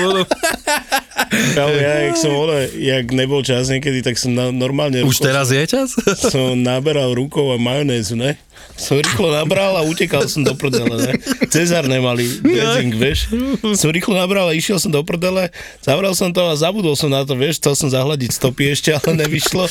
Ja, 1.56 1.64
ja, 1.68 1.94
jak 2.10 2.16
som 2.20 2.32
ole, 2.32 2.70
jak 2.76 3.10
nebol 3.10 3.42
čas 3.42 3.68
niekedy, 3.72 4.04
tak 4.04 4.14
som 4.20 4.32
na, 4.32 4.54
normálne 4.54 5.02
Už 5.02 5.18
rukou 5.18 5.26
teraz 5.26 5.50
je 5.50 5.64
čas? 5.66 5.96
som 6.30 6.54
naberal 6.58 7.12
rukou 7.16 7.50
a 7.50 7.56
majonézu, 7.58 8.14
ne? 8.14 8.38
Som 8.76 9.00
rýchlo 9.00 9.32
nabral 9.32 9.72
a 9.72 9.82
utekal 9.88 10.28
som 10.28 10.44
do 10.44 10.52
prdele, 10.52 11.00
ne? 11.00 11.12
Cezar 11.48 11.88
nemali 11.88 12.28
dressing, 12.44 12.92
vieš? 12.92 13.32
Som 13.72 13.88
rýchlo 13.88 14.12
nabral 14.12 14.52
a 14.52 14.52
išiel 14.52 14.76
som 14.76 14.92
do 14.92 15.00
prdele, 15.00 15.48
zavral 15.80 16.12
som 16.12 16.28
to 16.28 16.44
a 16.44 16.52
zabudol 16.52 16.92
som 16.92 17.08
na 17.08 17.24
to, 17.24 17.32
vieš, 17.40 17.56
chcel 17.56 17.72
som 17.72 17.88
zahľadiť 17.88 18.36
stopy 18.36 18.76
ešte, 18.76 18.92
ale 18.92 19.24
nevyšlo. 19.24 19.64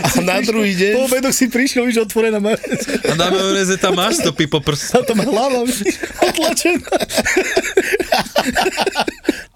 A 0.00 0.08
na 0.24 0.40
druhý 0.40 0.72
deň... 0.80 0.92
Po 0.96 1.04
obedoch 1.12 1.36
si 1.36 1.52
prišiel, 1.52 1.84
už 1.84 2.08
otvorená 2.08 2.40
majonéza. 2.40 3.04
A 3.04 3.12
na 3.20 3.28
majonéze 3.28 3.76
tam 3.76 4.00
máš 4.00 4.24
stopy 4.24 4.48
po 4.48 4.64
prstu. 4.64 4.96
A 4.96 5.04
tam 5.04 5.20
hlava 5.20 5.60
otlačená. 6.24 6.88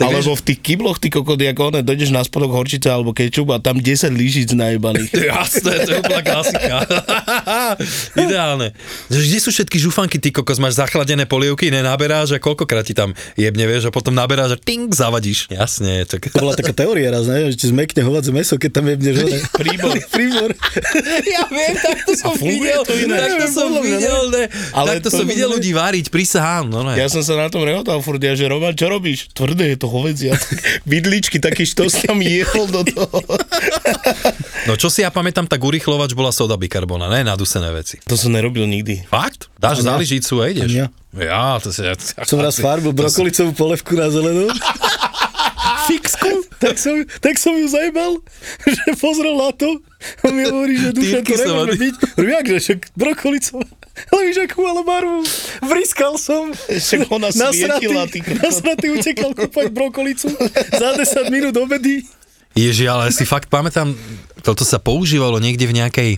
Alebo 0.00 0.32
v 0.32 0.42
tých 0.42 0.60
kybloch, 0.64 0.96
ty 0.96 1.12
kokot, 1.12 1.36
ako 1.36 1.62
one, 1.70 1.80
dojdeš 1.84 2.10
na 2.10 2.24
spodok 2.24 2.56
horčica 2.56 2.96
alebo 2.96 3.12
kečup 3.12 3.52
a 3.52 3.60
tam 3.60 3.78
10 3.78 4.16
lyžic 4.16 4.48
najebaných. 4.56 5.12
Jasné, 5.32 5.72
to 5.84 5.90
je 5.92 5.98
úplná 6.00 6.22
klasika. 6.24 6.76
Ideálne. 8.24 8.72
Kde 9.12 9.38
sú 9.38 9.52
všetky 9.52 9.76
žufanky, 9.76 10.16
ty 10.16 10.32
kokos, 10.32 10.56
máš 10.56 10.80
zachladené 10.80 11.28
polievky, 11.28 11.68
nenaberáš 11.68 12.32
a 12.32 12.38
koľkokrát 12.40 12.88
ti 12.88 12.96
tam 12.96 13.12
jebne, 13.36 13.68
vieš, 13.68 13.88
a 13.88 13.90
potom 13.92 14.16
naberáš 14.16 14.56
a 14.56 14.58
ting, 14.58 14.88
zavadíš. 14.88 15.52
Jasne, 15.52 16.08
tak... 16.08 16.32
To 16.32 16.40
bola 16.40 16.56
taká 16.56 16.72
teória 16.72 17.12
raz, 17.12 17.28
ne? 17.28 17.52
že 17.52 17.68
zmekne 17.68 18.00
hovadzie 18.00 18.32
meso, 18.32 18.56
keď 18.56 18.70
tam 18.80 18.84
jebneš. 18.88 19.14
Príbor. 19.60 19.94
Príbor. 20.08 20.50
Ja 21.28 21.44
viem, 21.52 21.76
takto 21.76 22.12
som 22.16 22.32
funguje 22.34 22.72
videl, 22.72 22.82
to 22.88 22.92
inak? 22.96 23.20
takto 23.20 23.46
som 23.52 23.68
videl, 23.84 24.22
ne. 24.32 24.44
Ale 24.72 24.88
takto 24.98 25.08
to- 25.12 25.18
som 25.20 25.26
videl 25.28 25.48
ľudí 25.52 25.76
váriť, 25.76 26.08
prisahám, 26.08 26.72
no 26.72 26.80
ne. 26.88 26.96
Ja 26.96 27.12
som 27.12 27.20
sa 27.20 27.36
na 27.36 27.52
tom 27.52 27.68
rehotal 27.68 28.00
furt, 28.00 28.20
ja, 28.22 28.32
že 28.32 28.48
Roman, 28.48 28.72
čo 28.80 28.88
robíš? 28.88 29.28
Tvrdé 29.36 29.76
je 29.76 29.78
to 29.84 29.92
hovedzia. 29.92 30.32
Vidličky, 30.88 31.36
taký 31.36 31.68
štos 31.68 32.00
tam 32.00 32.24
jehol 32.24 32.64
do 32.72 32.80
toho. 32.88 33.20
No 34.68 34.76
čo 34.76 34.92
si 34.92 35.00
ja 35.00 35.08
pamätám, 35.08 35.48
tak 35.48 35.56
urychlovač 35.64 36.12
bola 36.12 36.28
soda 36.36 36.52
bikarbona, 36.60 37.08
ne, 37.08 37.24
nadusené 37.24 37.72
veci. 37.72 37.96
To 38.04 38.12
som 38.12 38.28
nerobil 38.28 38.68
nikdy. 38.68 39.08
Fakt? 39.08 39.48
Dáš 39.56 39.80
A 39.80 39.82
ja. 39.82 39.86
záližicu 39.96 40.36
a 40.36 40.44
ideš? 40.52 40.70
A 40.76 40.84
ja. 41.16 41.44
To 41.64 41.72
si... 41.72 41.80
Ja, 41.80 41.96
Som 42.28 42.44
raz 42.44 42.60
farbil 42.60 42.92
brokolicovú 42.92 43.56
polevku 43.56 43.96
na 43.96 44.12
zelenú. 44.12 44.52
Fixku. 45.88 46.44
Tak 46.60 46.76
som, 46.76 46.92
tak 47.24 47.40
som 47.40 47.56
ju 47.56 47.72
zajebal, 47.72 48.20
že 48.68 48.84
pozrel 49.00 49.32
na 49.40 49.50
to 49.56 49.80
a 50.20 50.28
mi 50.28 50.44
hovorí, 50.44 50.76
že 50.76 50.92
duša 50.92 51.18
to 51.24 51.32
nemôže 51.40 51.76
byť. 51.80 51.94
Jakže, 52.20 52.56
však 52.60 52.80
brokolicová. 53.00 53.64
Ale 54.08 54.20
víš, 54.24 54.40
akú 54.40 54.64
mala 54.64 54.80
barvu. 54.80 55.20
Vriskal 55.60 56.16
som. 56.16 56.50
Však 56.56 57.12
ona 57.12 57.28
svietila. 57.28 58.08
Nasratý 58.40 58.88
utekal 58.90 59.36
kúpať 59.36 59.68
brokolicu 59.68 60.32
za 60.72 60.96
10 60.96 61.28
minút 61.28 61.54
obedy. 61.60 62.02
Ježi, 62.50 62.90
ale 62.90 63.14
si 63.14 63.22
fakt 63.22 63.46
pamätám, 63.46 63.94
toto 64.42 64.66
sa 64.66 64.82
používalo 64.82 65.38
niekde 65.38 65.70
v 65.70 65.76
nejakej 65.78 66.10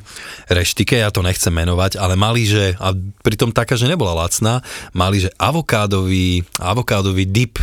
reštike, 0.49 0.97
ja 0.97 1.13
to 1.13 1.21
nechcem 1.21 1.53
menovať, 1.53 2.01
ale 2.01 2.17
mali, 2.17 2.49
že, 2.49 2.73
a 2.81 2.97
pritom 3.21 3.53
taká, 3.53 3.77
že 3.77 3.85
nebola 3.85 4.17
lacná, 4.17 4.65
mali, 4.97 5.21
že 5.21 5.29
avokádový, 5.37 6.41
avokádový 6.57 7.29
dip, 7.29 7.61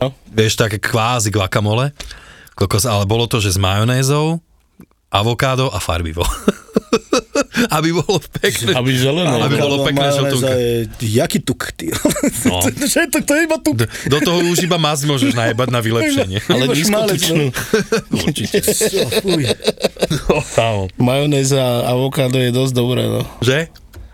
No. 0.00 0.12
vieš, 0.28 0.56
také 0.56 0.80
kvázi 0.80 1.28
guacamole, 1.28 1.92
kokos, 2.56 2.88
ale 2.88 3.04
bolo 3.04 3.28
to, 3.28 3.44
že 3.44 3.56
s 3.56 3.58
majonézou, 3.60 4.40
avokádo 5.08 5.68
a 5.68 5.78
farbivo. 5.78 6.22
Aby 7.68 7.90
bolo 7.90 8.22
pekné. 8.38 8.70
Aby 8.72 8.94
zelené. 8.94 9.34
Aby 9.34 9.58
bolo. 9.58 9.82
pekné 9.82 10.08
žltunka. 10.08 10.52
je 10.54 10.70
jaký 11.02 11.42
tuk, 11.42 11.74
ty. 11.74 11.90
No. 12.46 12.62
Že 12.92 13.10
to, 13.10 13.18
to 13.20 13.32
je 13.34 13.42
iba 13.44 13.58
tuk. 13.58 13.76
D- 13.76 13.90
Do 14.06 14.18
toho 14.22 14.40
už 14.46 14.62
iba 14.62 14.78
masť 14.78 15.02
môžeš 15.04 15.32
najebať 15.34 15.68
na 15.68 15.80
vylepšenie. 15.82 16.38
Ale 16.46 16.64
nízkotučnú. 16.70 17.44
Určite. 18.24 18.62
Jo, 18.94 19.06
fuj. 19.20 19.42
Kámo. 20.54 20.86
Majonéza 20.96 21.58
a 21.58 21.92
avokádo 21.92 22.38
je 22.38 22.50
dosť 22.54 22.72
dobré, 22.72 23.04
no. 23.04 23.26
Že? 23.42 23.68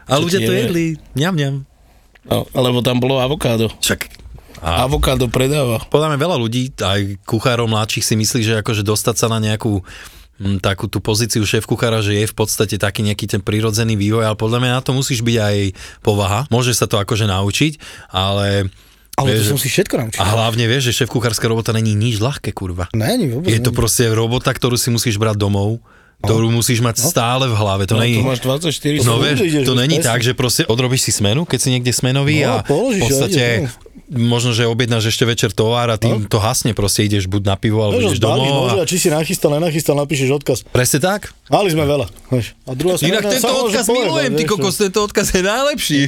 A 0.09 0.14
ľudia 0.16 0.40
to 0.40 0.52
jedli. 0.52 0.96
Ňam, 1.14 1.35
ňam. 1.37 1.54
no. 2.24 2.48
Lebo 2.50 2.80
tam 2.80 2.98
bolo 2.98 3.20
avokádo. 3.20 3.68
Však 3.78 4.24
a 4.64 4.88
Avokádo 4.88 5.28
predáva. 5.28 5.76
podľa 5.92 6.14
mňa 6.14 6.18
veľa 6.18 6.37
ľudí, 6.40 6.72
aj 6.80 7.20
kuchárov 7.28 7.68
mladších 7.68 8.00
si 8.00 8.14
myslí, 8.16 8.40
že 8.40 8.54
akože 8.64 8.80
dostať 8.80 9.16
sa 9.20 9.26
na 9.28 9.37
nejakú 9.37 9.85
takú 10.61 10.87
tú 10.87 11.00
pozíciu 11.00 11.42
šéf 11.42 11.64
kuchára, 11.64 12.04
že 12.04 12.14
je 12.14 12.26
v 12.28 12.37
podstate 12.37 12.76
taký 12.76 13.02
nejaký 13.02 13.26
ten 13.26 13.40
prirodzený 13.40 13.96
vývoj, 13.96 14.28
ale 14.28 14.37
podľa 14.37 14.59
mňa 14.61 14.70
na 14.78 14.83
to 14.85 14.92
musíš 14.92 15.24
byť 15.24 15.37
aj 15.40 15.57
povaha. 16.04 16.40
Môže 16.52 16.76
sa 16.76 16.85
to 16.85 17.00
akože 17.00 17.26
naučiť, 17.26 17.72
ale... 18.12 18.68
Ale 19.14 19.30
to 19.30 19.46
vieš, 19.46 19.50
som 19.54 19.62
si 19.62 19.70
všetko 19.70 19.94
naučil. 19.94 20.18
A 20.18 20.26
hlavne 20.26 20.66
vieš, 20.66 20.90
že 20.90 21.07
šéf 21.07 21.11
kuchárska 21.14 21.46
robota 21.46 21.70
není 21.70 21.94
nič 21.94 22.18
ľahké, 22.18 22.50
kurva. 22.50 22.90
Není 22.90 23.30
vôbec. 23.30 23.46
Je 23.46 23.62
to 23.62 23.70
není. 23.70 23.78
proste 23.78 24.11
robota, 24.11 24.50
ktorú 24.50 24.74
si 24.74 24.90
musíš 24.90 25.22
brať 25.22 25.38
domov, 25.38 25.78
ktorú 26.24 26.48
musíš 26.48 26.80
mať 26.80 27.00
stále 27.00 27.44
v 27.44 27.54
hlave. 27.54 27.84
To 27.87 27.94
No, 27.94 28.02
není... 28.02 28.18
tu 28.18 28.26
máš 28.26 28.40
24 28.40 29.00
No 29.00 29.16
no, 29.16 29.22
vieš, 29.22 29.38
to 29.62 29.74
není 29.74 29.96
presne. 29.96 30.08
tak, 30.08 30.20
že 30.20 30.32
proste 30.32 30.62
odrobíš 30.64 31.04
si 31.04 31.12
smenu, 31.12 31.44
keď 31.44 31.58
si 31.58 31.68
niekde 31.70 31.90
smenový 31.90 32.42
No, 32.42 32.50
a 32.50 32.62
položíš 32.62 33.00
v 33.00 33.04
podstate 33.04 33.42
možno, 34.06 34.52
že 34.52 34.64
objednáš 34.64 35.10
ešte 35.10 35.24
večer 35.24 35.50
tovar 35.50 35.88
a 35.88 35.96
tým 35.96 36.24
to 36.24 36.37
hasne, 36.37 36.70
proste 36.70 37.02
ideš 37.02 37.24
buď 37.24 37.42
na 37.42 37.56
pivo, 37.56 37.80
alebo 37.80 37.98
Vieš, 37.98 38.10
ideš 38.10 38.20
domov. 38.20 38.52
môže, 38.68 38.76
A... 38.76 38.82
a 38.82 38.87
či 38.87 38.96
si 38.98 39.08
nachystal, 39.08 39.50
nenachystal, 39.50 39.96
napíšeš 39.96 40.28
odkaz. 40.34 40.58
Presne 40.68 41.00
tak. 41.00 41.32
Mali 41.48 41.68
sme 41.68 41.82
veľa. 41.82 42.06
Vieš. 42.28 42.52
A 42.62 42.70
druhá 42.72 42.94
Inak 42.96 43.24
strana, 43.24 43.32
tento 43.32 43.42
samozrejme, 43.42 43.64
odkaz 43.64 43.84
poviem, 43.84 44.04
milujem, 44.04 44.32
ty 44.34 44.42
kokos, 44.44 44.74
tento 44.76 45.00
odkaz 45.00 45.26
je 45.30 45.42
najlepší. 45.42 46.00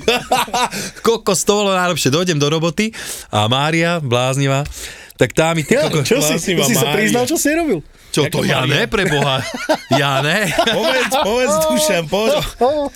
kokos, 1.07 1.40
to 1.40 1.52
bolo 1.55 1.72
najlepšie. 1.72 2.09
Dojdem 2.11 2.37
do 2.37 2.46
roboty 2.46 2.92
a 3.29 3.46
Mária, 3.46 3.98
bláznivá, 3.98 4.68
tak 5.16 5.33
tá 5.33 5.52
mi 5.52 5.64
ty 5.64 5.74
Ja, 5.74 5.88
kokos... 5.88 6.05
čo 6.05 6.20
si, 6.20 6.37
si 6.38 6.74
sa 6.74 6.92
priznal, 6.92 7.24
čo 7.24 7.35
si 7.35 7.48
robil? 7.50 7.81
Čo 8.16 8.22
to, 8.33 8.40
ja 8.48 8.64
ne, 8.64 8.88
preboha. 8.88 9.44
Ja 9.92 10.24
ne. 10.24 10.48
Povedz, 10.48 11.12
povedz, 11.20 11.55
Dušan, 11.68 12.05
poď. 12.09 12.40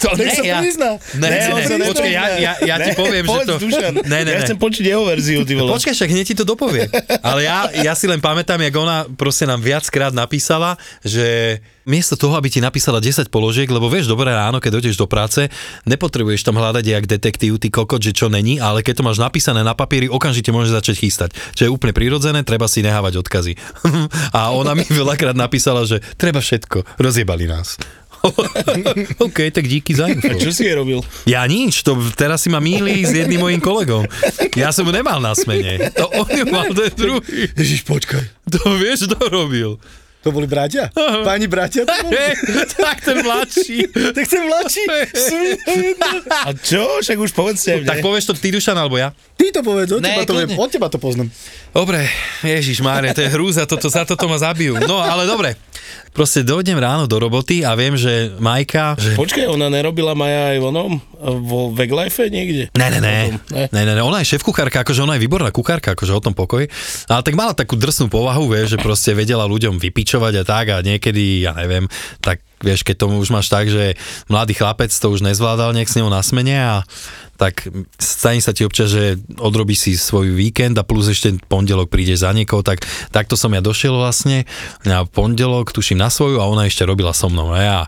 To 0.01 0.09
Nech 0.17 0.33
ne, 0.33 0.37
sa 0.37 0.45
ja... 0.45 0.59
prizná. 0.65 0.91
Ne, 1.21 1.29
Ne, 1.29 1.39
ne, 1.53 1.63
ne, 1.77 1.87
počkaj, 1.93 2.13
ja, 2.13 2.25
ja, 2.41 2.53
ja 2.65 2.77
ti 2.81 2.91
poviem, 2.97 3.25
že 3.25 3.31
povedz, 3.31 3.49
to... 3.49 3.55
Dušan, 3.61 3.93
Ne, 4.09 4.19
ne, 4.25 4.31
ja 4.33 4.41
ne. 4.41 4.47
chcem 4.49 4.59
počuť 4.59 4.85
jeho 4.85 5.05
verziu, 5.05 5.45
ty 5.45 5.53
vole. 5.55 5.69
Počkaj, 5.77 5.93
však 5.93 6.09
hneď 6.09 6.25
ti 6.25 6.35
to 6.35 6.45
dopovie. 6.49 6.89
Ale 7.21 7.45
ja, 7.45 7.69
ja 7.85 7.93
si 7.93 8.09
len 8.09 8.19
pamätám, 8.19 8.59
jak 8.65 8.75
ona 8.75 9.05
proste 9.15 9.45
nám 9.45 9.61
viackrát 9.61 10.11
napísala, 10.17 10.81
že 11.05 11.61
miesto 11.91 12.15
toho, 12.15 12.39
aby 12.39 12.47
ti 12.47 12.63
napísala 12.63 13.03
10 13.03 13.27
položiek, 13.27 13.67
lebo 13.67 13.91
vieš, 13.91 14.07
dobré 14.07 14.31
ráno, 14.31 14.63
keď 14.63 14.79
dojdeš 14.79 14.97
do 14.97 15.11
práce, 15.11 15.51
nepotrebuješ 15.83 16.47
tam 16.47 16.63
hľadať 16.63 16.85
jak 16.87 17.05
detektív, 17.11 17.59
ty 17.59 17.69
kokot, 17.75 17.99
že 17.99 18.15
čo 18.15 18.31
není, 18.31 18.63
ale 18.63 18.87
keď 18.87 19.03
to 19.03 19.07
máš 19.11 19.19
napísané 19.19 19.67
na 19.67 19.75
papieri, 19.75 20.07
okamžite 20.07 20.55
môžeš 20.55 20.79
začať 20.79 20.97
chystať. 21.03 21.31
Čo 21.59 21.67
je 21.67 21.75
úplne 21.75 21.91
prirodzené, 21.91 22.47
treba 22.47 22.71
si 22.71 22.87
nehávať 22.87 23.19
odkazy. 23.27 23.59
A 24.39 24.55
ona 24.55 24.79
mi 24.79 24.87
veľakrát 24.87 25.35
napísala, 25.35 25.83
že 25.83 25.99
treba 26.15 26.39
všetko, 26.39 27.03
rozjebali 27.03 27.51
nás. 27.51 27.75
OK, 29.27 29.49
tak 29.53 29.65
díky 29.65 29.97
za 29.97 30.09
info. 30.13 30.29
Čo 30.37 30.53
si 30.53 30.69
je 30.69 30.77
robil? 30.77 31.01
Ja 31.25 31.49
nič, 31.49 31.81
to 31.81 31.97
teraz 32.13 32.45
si 32.45 32.53
ma 32.53 32.61
míli 32.61 33.01
s 33.01 33.17
jedným 33.17 33.41
mojím 33.41 33.65
kolegom. 33.65 34.05
Ja 34.53 34.77
som 34.77 34.85
ho 34.85 34.93
nemal 34.93 35.25
na 35.25 35.33
smene. 35.33 35.89
To 35.97 36.05
on 36.13 36.29
ju 36.29 36.45
mal 36.53 36.69
ten 36.77 36.93
druhý. 36.93 37.49
Ježiš, 37.57 37.89
počkaj. 37.89 38.21
To 38.61 38.77
vieš, 38.77 39.09
kto 39.09 39.19
robil. 39.33 39.81
To 40.21 40.29
boli 40.29 40.45
bratia? 40.45 40.93
Páni 41.25 41.49
bratia 41.49 41.89
to 41.89 41.95
boli? 42.05 42.13
tak 42.77 43.01
ten 43.01 43.25
mladší. 43.25 43.89
tak 44.17 44.27
ten 44.29 44.43
mladší. 44.45 44.85
A 46.45 46.53
čo? 46.53 47.01
Však 47.01 47.17
už 47.17 47.33
povedzte 47.33 47.81
Tak 47.89 48.01
mne. 48.01 48.05
povieš 48.05 48.25
to 48.29 48.35
ty, 48.37 48.53
Dušan, 48.53 48.77
alebo 48.77 49.01
ja? 49.01 49.17
Ty 49.41 49.49
to 49.49 49.61
povedz, 49.65 49.89
od 49.97 50.05
Ne, 50.05 50.13
teba 50.13 50.23
to 50.29 50.35
viem, 50.37 50.53
od 50.61 50.69
teba 50.69 50.93
to 50.93 51.01
poznám. 51.01 51.33
Dobre, 51.73 52.05
Ježiš 52.45 52.85
Mária, 52.85 53.17
to 53.17 53.25
je 53.25 53.33
hrúza, 53.33 53.65
toto, 53.65 53.89
za 53.89 54.05
toto 54.05 54.29
ma 54.29 54.37
zabijú. 54.37 54.77
No, 54.85 55.01
ale 55.01 55.25
dobre. 55.25 55.57
Proste 56.11 56.43
dojdem 56.43 56.75
ráno 56.75 57.07
do 57.07 57.23
roboty 57.23 57.63
a 57.63 57.79
viem, 57.79 57.95
že 57.95 58.35
Majka... 58.43 58.99
Že... 58.99 59.15
Počkaj, 59.15 59.47
ona 59.47 59.71
nerobila 59.71 60.11
Maja 60.19 60.55
aj 60.55 60.59
onom? 60.59 60.99
Vo 61.21 61.71
Veglife 61.71 62.27
niekde? 62.27 62.67
Ne, 62.75 62.91
ne, 62.91 62.99
ne. 62.99 63.15
Ne? 63.47 63.65
Ne, 63.71 63.83
ne, 63.87 64.03
ona 64.03 64.19
je 64.19 64.35
šéf 64.35 64.43
kuchárka, 64.43 64.83
akože 64.83 65.07
ona 65.07 65.15
je 65.15 65.23
výborná 65.23 65.55
kuchárka, 65.55 65.95
akože 65.95 66.11
o 66.11 66.23
tom 66.23 66.35
pokoji. 66.35 66.67
Ale 67.07 67.23
tak 67.23 67.39
mala 67.39 67.55
takú 67.55 67.79
drsnú 67.79 68.11
povahu, 68.11 68.51
vieš, 68.51 68.75
že 68.75 68.79
proste 68.83 69.15
vedela 69.15 69.47
ľuďom 69.47 69.79
vypičovať 70.11 70.35
a 70.43 70.45
tak 70.45 70.67
a 70.75 70.77
niekedy, 70.83 71.47
ja 71.47 71.55
neviem, 71.55 71.87
tak 72.19 72.43
vieš, 72.59 72.83
keď 72.83 73.07
tomu 73.07 73.23
už 73.23 73.31
máš 73.31 73.47
tak, 73.47 73.71
že 73.71 73.95
mladý 74.27 74.59
chlapec 74.59 74.91
to 74.91 75.07
už 75.07 75.23
nezvládal 75.23 75.71
nejak 75.71 75.87
s 75.87 75.97
ňou 76.03 76.11
na 76.11 76.19
smene 76.21 76.59
a 76.59 76.75
tak 77.39 77.65
stane 77.97 78.43
sa 78.43 78.53
ti 78.53 78.67
občas, 78.69 78.93
že 78.93 79.17
odrobíš 79.41 79.79
si 79.89 79.93
svoj 79.97 80.35
víkend 80.35 80.77
a 80.77 80.85
plus 80.85 81.09
ešte 81.09 81.41
pondelok 81.49 81.89
prídeš 81.89 82.27
za 82.27 82.37
niekoho, 82.37 82.61
tak 82.61 82.85
takto 83.15 83.39
som 83.39 83.55
ja 83.55 83.65
došiel 83.65 83.97
vlastne 83.97 84.45
na 84.85 85.09
pondelok, 85.09 85.73
tuším 85.73 86.03
na 86.03 86.13
svoju 86.13 86.37
a 86.37 86.51
ona 86.51 86.69
ešte 86.69 86.85
robila 86.85 87.17
so 87.17 87.33
mnou. 87.33 87.55
A 87.55 87.59
ja, 87.63 87.79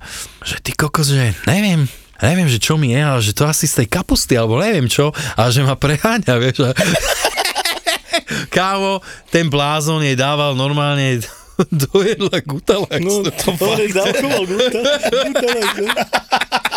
že 0.41 0.57
ty 0.65 0.73
kokos, 0.73 1.13
že 1.13 1.37
neviem, 1.45 1.85
neviem, 2.25 2.49
že 2.49 2.57
čo 2.57 2.81
mi 2.81 2.97
je, 2.97 3.03
ale 3.05 3.21
že 3.21 3.37
to 3.37 3.45
asi 3.45 3.69
z 3.69 3.85
tej 3.85 3.89
kapusty, 3.93 4.41
alebo 4.41 4.57
neviem 4.57 4.89
čo, 4.89 5.13
a 5.37 5.53
že 5.53 5.67
ma 5.67 5.77
preháňa, 5.77 6.33
vieš. 6.41 6.65
Kámo, 8.57 9.05
ten 9.29 9.53
blázon 9.53 10.01
jej 10.01 10.17
dával 10.17 10.57
normálne 10.57 11.21
do 11.85 12.01
jedla 12.01 12.37
gutalax. 12.43 13.01
No, 13.01 13.23
to 13.27 13.51
fakt. 13.55 13.93
dávkoval 13.93 14.43
guta. 14.47 14.81
Gutalax, 15.11 15.69
no. 15.79 15.87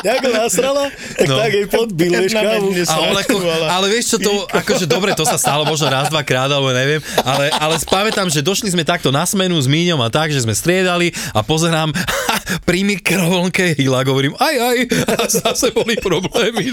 Jak 0.06 0.22
ho 0.22 0.32
nasrala, 0.38 0.84
tak 1.18 1.26
No. 1.26 1.36
tak 1.42 1.50
jej 1.50 1.66
podbil, 1.66 2.12
vieš, 2.14 2.38
kávu. 2.38 2.70
A 2.78 2.94
on 3.02 3.18
ako, 3.18 3.36
ale 3.66 3.86
vieš 3.90 4.14
čo 4.14 4.18
to, 4.22 4.46
akože 4.54 4.86
dobre, 4.86 5.18
to 5.18 5.26
sa 5.26 5.34
stalo 5.34 5.66
možno 5.66 5.90
raz, 5.90 6.14
dva 6.14 6.22
krát, 6.22 6.46
alebo 6.46 6.70
neviem, 6.70 7.02
ale, 7.26 7.50
ale 7.50 7.74
spamätám, 7.82 8.30
že 8.30 8.46
došli 8.46 8.70
sme 8.70 8.86
takto 8.86 9.10
na 9.10 9.26
smenu 9.26 9.58
s 9.58 9.66
Míňom 9.66 9.98
a 9.98 10.14
tak, 10.14 10.30
že 10.30 10.46
sme 10.46 10.54
striedali 10.54 11.10
a 11.34 11.42
pozerám 11.42 11.90
pri 12.70 12.86
mikrovlnke 12.86 13.74
Hila, 13.74 14.06
hovorím 14.06 14.38
aj, 14.38 14.56
aj, 14.62 14.78
a 15.10 15.26
zase 15.26 15.74
boli 15.74 15.98
problémy. 15.98 16.70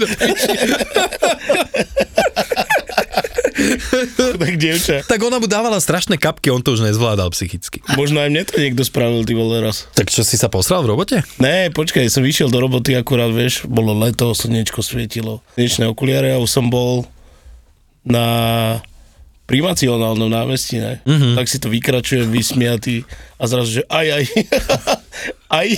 Tak 4.43 4.53
dievča. 4.59 5.03
tak 5.07 5.19
ona 5.23 5.39
mu 5.39 5.47
dávala 5.47 5.79
strašné 5.79 6.19
kapky, 6.19 6.51
on 6.51 6.61
to 6.61 6.75
už 6.75 6.83
nezvládal 6.83 7.31
psychicky. 7.31 7.79
Možno 7.95 8.19
aj 8.19 8.29
mne 8.29 8.43
to 8.43 8.59
niekto 8.59 8.83
spravil, 8.83 9.23
ty 9.23 9.33
vole 9.33 9.59
raz. 9.63 9.87
Tak 9.95 10.11
čo 10.11 10.21
si 10.25 10.35
sa 10.35 10.51
posral 10.51 10.83
v 10.83 10.95
robote? 10.95 11.23
Ne, 11.39 11.71
počkaj, 11.71 12.09
som 12.11 12.23
išiel 12.25 12.51
do 12.51 12.59
roboty 12.59 12.93
akurát, 12.97 13.31
vieš, 13.31 13.65
bolo 13.69 13.95
leto, 13.95 14.35
slnečko 14.35 14.83
svietilo, 14.83 15.39
slnečné 15.55 15.87
okuliare 15.89 16.35
a 16.35 16.41
už 16.41 16.49
som 16.49 16.67
bol 16.67 17.07
na 18.03 18.79
primacionálnom 19.43 20.31
námestí, 20.31 20.79
ne? 20.79 21.03
Mm-hmm. 21.03 21.35
Tak 21.35 21.45
si 21.51 21.57
to 21.59 21.67
vykračujem, 21.67 22.31
vysmiatý 22.31 23.03
a 23.35 23.43
zrazu, 23.43 23.79
že 23.79 23.83
aj, 23.91 24.07
aj, 24.07 24.25
aj. 25.59 25.69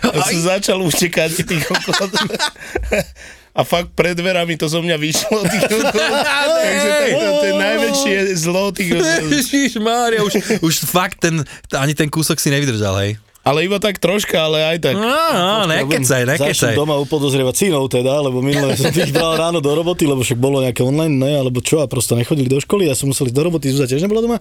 A 0.00 0.16
som 0.24 0.40
začal 0.40 0.78
utekať 0.80 1.44
tých 1.44 1.64
okolo. 1.68 2.08
A 3.54 3.62
fakt 3.62 3.94
pred 3.94 4.18
dverami 4.18 4.58
to 4.58 4.66
zo 4.66 4.82
mňa 4.82 4.98
vyšlo. 4.98 5.38
Takže 5.46 5.78
to, 7.14 7.44
je 7.46 7.54
najväčšie 7.54 8.16
zlo 8.34 8.74
tých 8.74 8.90
Mária, 9.78 10.26
už, 10.26 10.58
už 10.58 10.74
fakt 10.90 11.22
ten, 11.22 11.46
ani 11.70 11.94
ten 11.94 12.10
kúsok 12.10 12.42
si 12.42 12.50
nevydržal, 12.50 12.98
hej? 13.06 13.12
Ale 13.44 13.68
iba 13.68 13.76
tak 13.76 14.00
troška, 14.00 14.40
ale 14.40 14.64
aj 14.64 14.88
tak. 14.88 14.96
No, 14.96 15.04
no, 15.04 15.68
nekecaj, 15.68 16.24
nekecaj. 16.24 16.56
Začnem 16.56 16.80
doma 16.80 16.96
upodozrievať 16.96 17.54
synov 17.68 17.92
teda, 17.92 18.24
lebo 18.24 18.40
minule 18.40 18.72
som 18.72 18.88
ich 18.88 19.12
bral 19.12 19.36
ráno 19.36 19.60
do 19.60 19.68
roboty, 19.68 20.08
lebo 20.08 20.24
však 20.24 20.40
bolo 20.40 20.64
nejaké 20.64 20.80
online, 20.80 21.12
ne, 21.12 21.32
alebo 21.44 21.60
čo, 21.60 21.84
a 21.84 21.86
prosto 21.86 22.16
nechodili 22.16 22.48
do 22.48 22.56
školy, 22.56 22.88
ja 22.88 22.96
som 22.96 23.12
musel 23.12 23.28
ísť 23.28 23.36
do 23.36 23.44
roboty, 23.44 23.68
Zuzá 23.68 23.84
tiež 23.84 24.00
nebola 24.00 24.24
doma. 24.24 24.38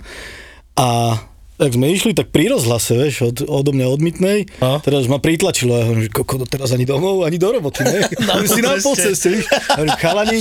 A 0.80 1.20
tak 1.58 1.70
sme 1.74 1.90
išli 1.90 2.12
tak 2.12 2.34
pri 2.34 2.50
rozhlase, 2.50 2.98
vieš, 2.98 3.30
od, 3.30 3.38
odo 3.46 3.72
mňa 3.72 3.88
odmitnej, 3.90 4.50
A? 4.60 4.82
teraz 4.82 5.06
ma 5.06 5.22
pritlačilo, 5.22 5.78
ja 5.78 5.86
hovorím, 5.86 6.10
koko, 6.10 6.44
teraz 6.50 6.74
ani 6.74 6.84
domov, 6.84 7.24
ani 7.24 7.38
do 7.38 7.50
roboty, 7.54 7.86
ne? 7.86 8.04
Na 8.28 8.42
si 8.44 8.60
na 8.60 8.78
polceste. 8.82 9.46
A 9.70 9.80
hovorím, 9.80 9.98
chalani, 10.02 10.40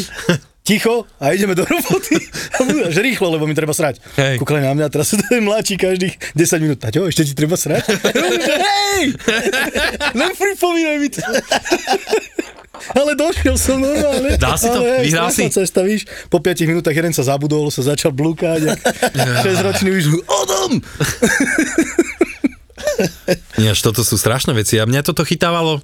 ticho 0.62 1.04
a 1.18 1.34
ideme 1.34 1.54
do 1.58 1.66
roboty. 1.66 2.16
A 2.54 2.62
budú, 2.62 2.86
že 2.88 3.02
rýchlo, 3.02 3.34
lebo 3.34 3.44
mi 3.50 3.54
treba 3.54 3.74
srať. 3.74 3.98
Hej. 4.14 4.38
Kúkali 4.38 4.62
na 4.62 4.72
mňa, 4.72 4.86
teraz 4.88 5.10
sa 5.10 5.18
ten 5.18 5.42
mladší 5.48 5.74
každých 5.76 6.14
10 6.38 6.64
minút. 6.64 6.78
Taťo, 6.78 7.10
ešte 7.10 7.26
ti 7.26 7.34
treba 7.34 7.58
srať? 7.58 7.82
Hej! 8.14 9.04
Len 10.14 10.30
pripomínaj 10.32 10.96
mi 11.02 11.08
to. 11.10 11.22
Ale 12.90 13.14
došiel 13.14 13.54
som 13.54 13.78
normálne. 13.78 14.34
Dal 14.36 14.58
si 14.58 14.66
to? 14.66 14.82
Ale, 14.82 15.06
Vyhral 15.06 15.30
si? 15.30 15.46
Cesta, 15.46 15.86
víš, 15.86 16.02
po 16.26 16.42
5 16.42 16.66
minútach 16.66 16.92
jeden 16.92 17.14
sa 17.14 17.22
zabudol, 17.22 17.70
sa 17.70 17.86
začal 17.86 18.10
blúkať. 18.10 18.74
jak 18.74 18.80
6-ročný 19.46 19.90
už, 20.02 20.04
Odom! 20.26 20.72
Nie, 23.56 23.72
až 23.72 23.80
toto 23.80 24.02
sú 24.02 24.16
strašné 24.16 24.52
veci. 24.52 24.76
A 24.76 24.84
mňa 24.84 25.02
toto 25.02 25.22
chytávalo, 25.22 25.80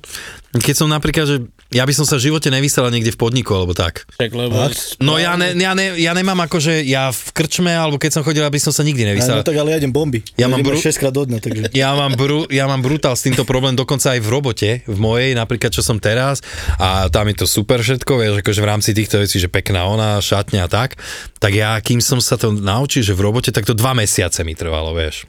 keď 0.54 0.74
som 0.74 0.88
napríklad, 0.88 1.26
že 1.26 1.36
ja 1.68 1.84
by 1.84 1.92
som 1.92 2.08
sa 2.08 2.16
v 2.16 2.32
živote 2.32 2.48
nevysel 2.48 2.88
niekde 2.88 3.12
v 3.12 3.20
podniku, 3.20 3.52
alebo 3.52 3.76
tak. 3.76 4.08
Tak, 4.16 4.32
lebo... 4.32 4.56
No 5.04 5.20
ja, 5.20 5.36
ne, 5.36 5.52
ja, 5.52 5.76
ne, 5.76 6.00
ja 6.00 6.16
nemám 6.16 6.48
akože, 6.48 6.80
ja 6.82 7.12
v 7.12 7.28
krčme, 7.36 7.68
alebo 7.68 8.00
keď 8.00 8.16
som 8.16 8.22
chodil, 8.24 8.40
aby 8.40 8.56
som 8.56 8.72
sa 8.72 8.80
nikdy 8.80 9.04
No, 9.04 9.08
nevysel. 9.12 9.44
tak 9.44 9.52
ale 9.52 9.76
ja 9.76 9.78
idem 9.78 9.92
bomby. 9.92 10.24
Ja 10.40 10.48
mám 10.48 10.64
idem 10.64 10.72
bru- 10.72 10.80
6 10.80 10.96
krát 10.96 11.12
do 11.12 11.28
dňa, 11.28 11.38
takže... 11.38 11.62
Ja 11.76 11.92
mám, 11.92 12.16
bru, 12.16 12.48
ja 12.48 12.64
mám 12.64 12.80
brutál 12.80 13.12
s 13.12 13.20
týmto 13.20 13.44
problém 13.44 13.76
dokonca 13.76 14.16
aj 14.16 14.20
v 14.24 14.28
robote, 14.28 14.70
v 14.88 14.98
mojej, 14.98 15.36
napríklad 15.36 15.68
čo 15.68 15.84
som 15.84 16.00
teraz 16.00 16.40
a 16.80 17.12
tam 17.12 17.28
je 17.28 17.44
to 17.44 17.46
super 17.46 17.84
všetko, 17.84 18.12
vieš, 18.16 18.34
akože 18.40 18.60
v 18.64 18.68
rámci 18.68 18.90
týchto 18.96 19.20
vecí, 19.20 19.36
že 19.36 19.52
pekná 19.52 19.84
ona, 19.84 20.24
šatňa 20.24 20.64
a 20.64 20.70
tak, 20.72 20.96
tak 21.36 21.52
ja, 21.52 21.76
kým 21.84 22.00
som 22.00 22.16
sa 22.16 22.40
to 22.40 22.48
naučil, 22.50 23.04
že 23.04 23.12
v 23.12 23.28
robote, 23.28 23.52
tak 23.52 23.68
to 23.68 23.76
dva 23.76 23.92
mesiace 23.92 24.40
mi 24.40 24.56
trvalo, 24.56 24.96
vieš. 24.96 25.28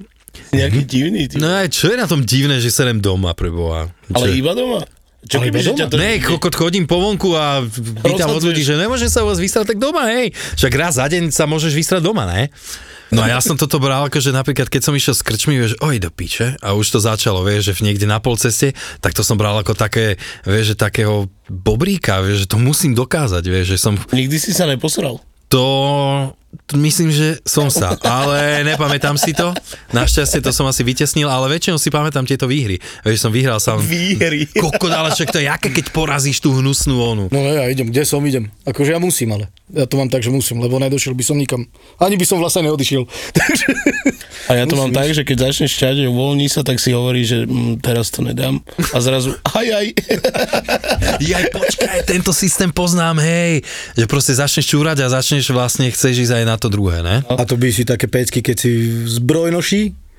Nejaký 0.50 0.82
divný. 0.86 1.30
Ty. 1.30 1.36
No 1.38 1.48
aj 1.52 1.70
čo 1.70 1.94
je 1.94 1.98
na 2.00 2.08
tom 2.10 2.22
divné, 2.26 2.58
že 2.64 2.74
sa 2.74 2.88
idem 2.88 3.04
doma 3.04 3.36
preboha? 3.38 3.92
Ale 4.12 4.34
iba 4.34 4.56
doma? 4.58 4.84
Čo 5.20 5.44
Ale 5.44 5.52
keby, 5.52 5.60
že 5.60 5.72
to... 5.76 6.00
Ne, 6.00 6.24
kokot, 6.24 6.56
chodím 6.56 6.88
po 6.88 7.04
vonku 7.04 7.36
a 7.36 7.60
pýtam 8.02 8.32
od 8.32 8.40
ľudí, 8.40 8.64
že 8.64 8.80
nemôže 8.80 9.12
sa 9.12 9.20
u 9.22 9.28
vás 9.28 9.36
vysrať 9.36 9.76
tak 9.76 9.80
doma, 9.80 10.08
hej. 10.08 10.32
Však 10.56 10.72
raz 10.80 10.96
za 10.96 11.12
deň 11.12 11.36
sa 11.36 11.44
môžeš 11.44 11.76
vysrať 11.76 12.00
doma, 12.00 12.24
ne? 12.24 12.48
No 13.10 13.26
a 13.26 13.28
ja 13.28 13.42
som 13.42 13.58
toto 13.58 13.82
bral, 13.82 14.06
akože 14.06 14.30
napríklad, 14.30 14.70
keď 14.70 14.82
som 14.86 14.94
išiel 14.94 15.18
s 15.18 15.26
krčmi, 15.26 15.58
vieš, 15.58 15.76
oj 15.82 15.98
do 15.98 16.14
piče, 16.14 16.62
a 16.62 16.78
už 16.78 16.94
to 16.94 17.00
začalo, 17.02 17.42
vieš, 17.42 17.74
že 17.74 17.82
niekde 17.82 18.06
na 18.06 18.22
polceste, 18.22 18.78
tak 19.02 19.18
to 19.18 19.26
som 19.26 19.34
bral 19.36 19.58
ako 19.58 19.74
také, 19.74 20.22
vieš, 20.46 20.72
že 20.72 20.76
takého 20.78 21.26
bobríka, 21.50 22.22
vieš, 22.22 22.46
že 22.46 22.54
to 22.54 22.62
musím 22.62 22.94
dokázať, 22.94 23.44
vieš, 23.50 23.76
že 23.76 23.78
som 23.82 23.98
Nikdy 24.14 24.38
si 24.38 24.54
sa 24.54 24.70
neposral. 24.70 25.20
to 25.50 25.66
myslím, 26.78 27.10
že 27.10 27.42
som 27.46 27.70
sa, 27.70 27.98
ale 28.06 28.62
nepamätám 28.66 29.18
si 29.18 29.34
to. 29.34 29.54
Našťastie 29.94 30.42
to 30.42 30.54
som 30.54 30.70
asi 30.70 30.86
vytesnil, 30.86 31.30
ale 31.30 31.50
väčšinou 31.50 31.82
si 31.82 31.90
pamätám 31.90 32.26
tieto 32.26 32.46
výhry. 32.46 32.78
Vieš, 33.02 33.26
som 33.26 33.32
vyhral 33.34 33.58
sám. 33.58 33.82
Výhry. 33.82 34.46
Kokot, 34.54 34.94
ale 34.94 35.14
však 35.14 35.34
to 35.34 35.42
je 35.42 35.50
jaké, 35.50 35.70
keď 35.74 35.90
porazíš 35.94 36.42
tú 36.42 36.54
hnusnú 36.54 36.98
onu. 36.98 37.24
No 37.30 37.40
ne, 37.42 37.58
ja 37.58 37.66
idem, 37.70 37.90
kde 37.90 38.06
som, 38.06 38.22
idem. 38.22 38.54
Akože 38.66 38.94
ja 38.94 39.00
musím, 39.02 39.34
ale. 39.34 39.50
Ja 39.70 39.86
to 39.86 40.02
mám 40.02 40.10
tak, 40.10 40.26
že 40.26 40.34
musím, 40.34 40.62
lebo 40.66 40.82
nedošiel 40.82 41.14
by 41.14 41.24
som 41.26 41.38
nikam. 41.38 41.70
Ani 42.02 42.18
by 42.18 42.26
som 42.26 42.42
vlastne 42.42 42.66
neodišiel. 42.66 43.06
A 44.50 44.58
ja 44.58 44.66
to 44.66 44.74
mám 44.74 44.90
Musím 44.90 44.98
tak, 44.98 45.10
že 45.14 45.22
keď 45.22 45.38
začneš 45.46 45.72
čať, 45.78 45.96
uvoľní 46.10 46.50
sa, 46.50 46.66
tak 46.66 46.82
si 46.82 46.90
hovorí, 46.90 47.22
že 47.22 47.46
mm, 47.46 47.86
teraz 47.86 48.10
to 48.10 48.26
nedám. 48.26 48.66
A 48.94 48.98
zrazu, 48.98 49.38
aj, 49.46 49.68
aj. 49.70 49.88
Jaj, 51.22 51.46
počkaj, 51.54 51.98
tento 52.10 52.34
systém 52.34 52.74
poznám, 52.74 53.22
hej. 53.22 53.62
Že 53.94 54.06
proste 54.10 54.34
začneš 54.34 54.66
čúrať 54.74 55.06
a 55.06 55.14
začneš 55.14 55.54
vlastne, 55.54 55.94
chceš 55.94 56.26
ísť 56.26 56.34
aj 56.39 56.39
na 56.46 56.60
to 56.60 56.68
druhé, 56.70 57.04
ne? 57.04 57.24
A 57.26 57.44
to 57.48 57.56
by 57.56 57.72
si 57.72 57.88
také 57.88 58.08
pecky, 58.08 58.44
keď 58.44 58.56
si 58.56 58.72
v 58.92 59.08
zbrojnoši 59.08 60.10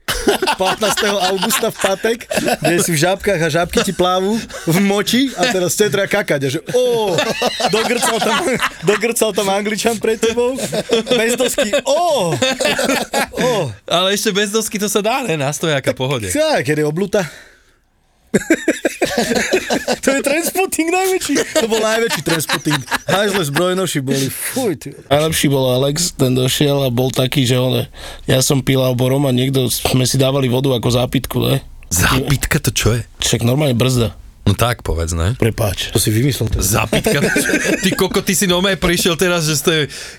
15. 0.58 1.30
augusta 1.32 1.70
v 1.70 1.78
patek, 1.80 2.18
kde 2.60 2.76
si 2.82 2.90
v 2.92 2.98
žábkach 2.98 3.40
a 3.40 3.48
žábky 3.48 3.80
ti 3.80 3.92
plávu 3.94 4.36
v 4.68 4.78
moči 4.82 5.30
a 5.38 5.48
teraz 5.48 5.72
chce 5.72 5.88
treba 5.88 6.10
kakať. 6.10 6.40
A 6.44 6.48
že 6.50 6.60
ó, 6.74 7.14
dogrcal 7.72 8.18
tam, 8.18 8.42
dogrcal 8.84 9.30
tam 9.32 9.48
angličan 9.48 9.96
pred 10.02 10.20
tebou, 10.20 10.58
bez 11.14 11.38
dosky, 11.38 11.72
ó, 11.86 12.34
ó. 13.38 13.52
Ale 13.86 14.12
ešte 14.12 14.34
bez 14.34 14.50
dosky 14.52 14.76
to 14.76 14.90
sa 14.90 15.00
dá, 15.00 15.22
ne? 15.24 15.38
Na 15.38 15.54
stojaka 15.54 15.94
pohode. 15.96 16.28
Tak, 16.28 16.66
keď 16.66 16.84
je 16.84 16.86
obluta. 16.86 17.22
To 20.00 20.08
je 20.16 20.20
transpotting 20.24 20.88
najväčší. 20.88 21.34
To 21.60 21.66
bol 21.68 21.80
najväčší 21.80 22.22
transpotting. 22.24 22.80
Hajzle 23.06 23.42
zbrojnoši 23.48 24.00
boli, 24.00 24.26
fuj, 24.28 24.72
ty. 24.80 24.88
Najlepší 25.08 25.46
bol 25.52 25.64
Alex, 25.76 26.16
ten 26.16 26.32
došiel 26.32 26.84
a 26.84 26.88
bol 26.88 27.12
taký, 27.12 27.44
že 27.44 27.60
on, 27.60 27.84
ja 28.24 28.40
som 28.40 28.64
pil 28.64 28.80
alebo 28.80 29.06
Roma, 29.06 29.30
niekto, 29.30 29.68
sme 29.68 30.08
si 30.08 30.16
dávali 30.16 30.48
vodu 30.48 30.72
ako 30.72 30.88
zápitku, 30.88 31.38
ne? 31.44 31.56
Zápitka 31.90 32.62
to 32.62 32.70
čo 32.70 32.98
je? 32.98 33.02
Však 33.20 33.42
normálne 33.42 33.74
brzda. 33.74 34.14
No 34.50 34.58
tak 34.58 34.82
povedz, 34.82 35.14
ne? 35.14 35.38
Prepáč. 35.38 35.94
To 35.94 36.02
si 36.02 36.10
vymyslel. 36.10 36.50
To. 36.50 36.58
Zapitka. 36.58 37.22
Ty 37.86 37.90
koko, 37.94 38.18
ty 38.18 38.34
si 38.34 38.50
nové 38.50 38.74
prišiel 38.74 39.14
teraz, 39.14 39.46
že 39.46 39.54
ste... 39.62 39.74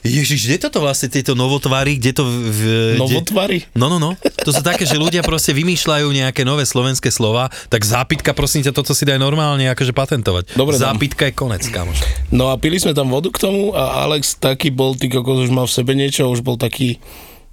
Ježiš, 0.07 0.47
kde 0.47 0.57
toto 0.63 0.79
vlastne, 0.79 1.11
tieto 1.11 1.35
novotvary, 1.35 1.99
kde 1.99 2.15
to... 2.15 2.23
V, 2.23 2.59
Novotvary? 2.95 3.67
Kde... 3.67 3.75
No, 3.75 3.91
no, 3.91 3.99
no. 3.99 4.15
To 4.47 4.55
sú 4.55 4.63
také, 4.63 4.87
že 4.87 4.95
ľudia 4.95 5.19
proste 5.19 5.51
vymýšľajú 5.51 6.07
nejaké 6.15 6.47
nové 6.47 6.63
slovenské 6.63 7.11
slova, 7.11 7.51
tak 7.67 7.83
zápitka, 7.83 8.31
prosím 8.31 8.63
ťa, 8.63 8.71
toto 8.71 8.95
si 8.95 9.03
daj 9.03 9.19
normálne 9.19 9.67
akože 9.67 9.91
patentovať. 9.91 10.55
Dobre, 10.55 10.79
dám. 10.79 10.95
zápitka 10.95 11.27
je 11.27 11.33
konec, 11.35 11.67
kamoš. 11.67 11.99
No 12.31 12.47
a 12.47 12.55
pili 12.55 12.79
sme 12.79 12.95
tam 12.95 13.11
vodu 13.11 13.27
k 13.27 13.41
tomu 13.43 13.75
a 13.75 14.07
Alex 14.07 14.39
taký 14.39 14.71
bol, 14.71 14.95
ty 14.95 15.11
kokos 15.11 15.43
už 15.43 15.51
mal 15.51 15.67
v 15.67 15.75
sebe 15.75 15.91
niečo, 15.91 16.31
už 16.31 16.39
bol 16.39 16.55
taký 16.55 17.03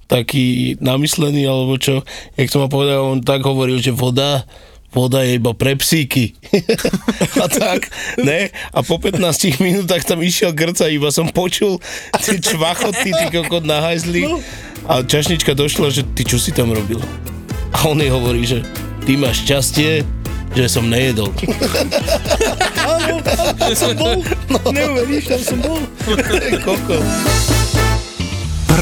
taký 0.08 0.80
namyslený, 0.80 1.44
alebo 1.44 1.76
čo, 1.76 2.00
jak 2.32 2.48
som 2.48 2.64
ma 2.64 2.72
povedal, 2.72 3.04
on 3.04 3.20
tak 3.20 3.44
hovoril, 3.44 3.76
že 3.76 3.92
voda, 3.92 4.48
voda 4.92 5.22
je 5.22 5.36
iba 5.36 5.52
pre 5.52 5.76
psíky. 5.76 6.34
a 7.42 7.46
tak, 7.48 7.92
ne? 8.20 8.48
A 8.72 8.80
po 8.80 8.96
15 8.96 9.60
minútach 9.60 10.04
tam 10.04 10.24
išiel 10.24 10.52
grca, 10.56 10.88
iba 10.88 11.12
som 11.12 11.28
počul 11.28 11.80
tie 12.24 12.40
čvachoty, 12.40 13.12
ty 13.12 13.24
kokot 13.32 13.64
na 13.64 13.84
hajzli. 13.84 14.24
A 14.88 15.04
čašnička 15.04 15.52
došla, 15.52 15.92
že 15.92 16.02
ty 16.16 16.24
čo 16.24 16.40
si 16.40 16.54
tam 16.54 16.72
robil? 16.72 17.00
A 17.76 17.84
on 17.84 18.00
jej 18.00 18.08
hovorí, 18.08 18.42
že 18.48 18.64
ty 19.04 19.20
máš 19.20 19.44
šťastie, 19.44 20.00
že 20.56 20.64
som 20.66 20.88
nejedol. 20.88 21.28
Áno, 22.88 23.20
tam 23.60 23.72
som 23.76 23.92
bol. 23.92 24.24
Neuveríš, 24.76 25.28
tam 25.28 25.40
som 25.44 25.58
bol. 25.60 25.80
Kokos. 26.64 27.67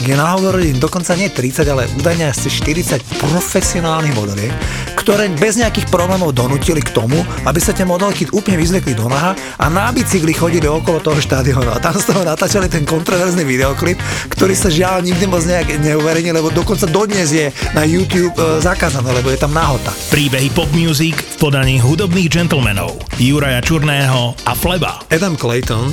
kde 0.00 0.16
nahovorili 0.16 0.72
dokonca 0.80 1.12
nie 1.12 1.28
30, 1.28 1.68
ale 1.68 1.84
údajne 2.00 2.32
asi 2.32 2.48
40 2.48 3.20
profesionálnych 3.20 4.16
modeliek, 4.16 4.52
ktoré 4.96 5.28
bez 5.36 5.60
nejakých 5.60 5.92
problémov 5.92 6.32
donútili 6.32 6.80
k 6.80 6.92
tomu, 6.96 7.20
aby 7.44 7.60
sa 7.60 7.76
tie 7.76 7.84
modelky 7.84 8.24
úplne 8.32 8.56
vyzliekli 8.56 8.96
do 8.96 9.06
naha 9.06 9.36
a 9.60 9.68
na 9.68 9.92
bicykli 9.92 10.32
chodili 10.32 10.64
okolo 10.64 11.04
toho 11.04 11.20
štadiónu. 11.20 11.68
A 11.68 11.78
tam 11.78 11.96
z 11.96 12.08
toho 12.08 12.24
natáčali 12.24 12.72
ten 12.72 12.88
kontroverzný 12.88 13.44
videoklip, 13.44 14.00
ktorý 14.32 14.56
sa 14.56 14.72
žiaľ 14.72 15.04
nikdy 15.04 15.24
moc 15.28 15.44
nejak 15.44 15.76
neuverejnil, 15.84 16.36
lebo 16.40 16.48
dokonca 16.48 16.88
dodnes 16.88 17.32
je 17.32 17.52
na 17.76 17.84
YouTube 17.84 18.32
e, 18.40 18.64
zakázané, 18.64 19.12
lebo 19.12 19.28
je 19.28 19.38
tam 19.40 19.52
nahota. 19.52 19.92
príbehy 20.08 20.48
pop 20.56 20.68
music 20.72 21.16
v 21.16 21.36
podaní 21.36 21.76
hudobných 21.76 22.32
gentlemanov 22.32 22.96
Juraja 23.20 23.60
Čurného 23.60 24.32
a 24.48 24.52
Fleba. 24.56 25.04
Adam 25.12 25.36
Clayton, 25.36 25.92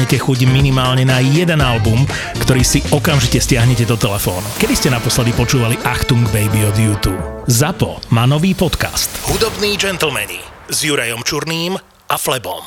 chuť 0.00 0.48
minimálne 0.48 1.04
na 1.04 1.20
jeden 1.20 1.60
album, 1.60 2.08
ktorý 2.40 2.64
si 2.64 2.80
okamžite 2.88 3.36
stiahnete 3.44 3.84
do 3.84 4.00
telefónu. 4.00 4.48
Kedy 4.56 4.74
ste 4.78 4.88
naposledy 4.88 5.36
počúvali 5.36 5.76
Achtung 5.84 6.24
Baby 6.32 6.64
od 6.64 6.76
YouTube? 6.80 7.20
ZAPO 7.44 8.00
má 8.16 8.24
nový 8.24 8.56
podcast. 8.56 9.12
Hudobní 9.28 9.76
gentlemani 9.76 10.40
s 10.72 10.88
Jurajom 10.88 11.20
Čurným 11.20 11.76
a 12.08 12.16
Flebom. 12.16 12.64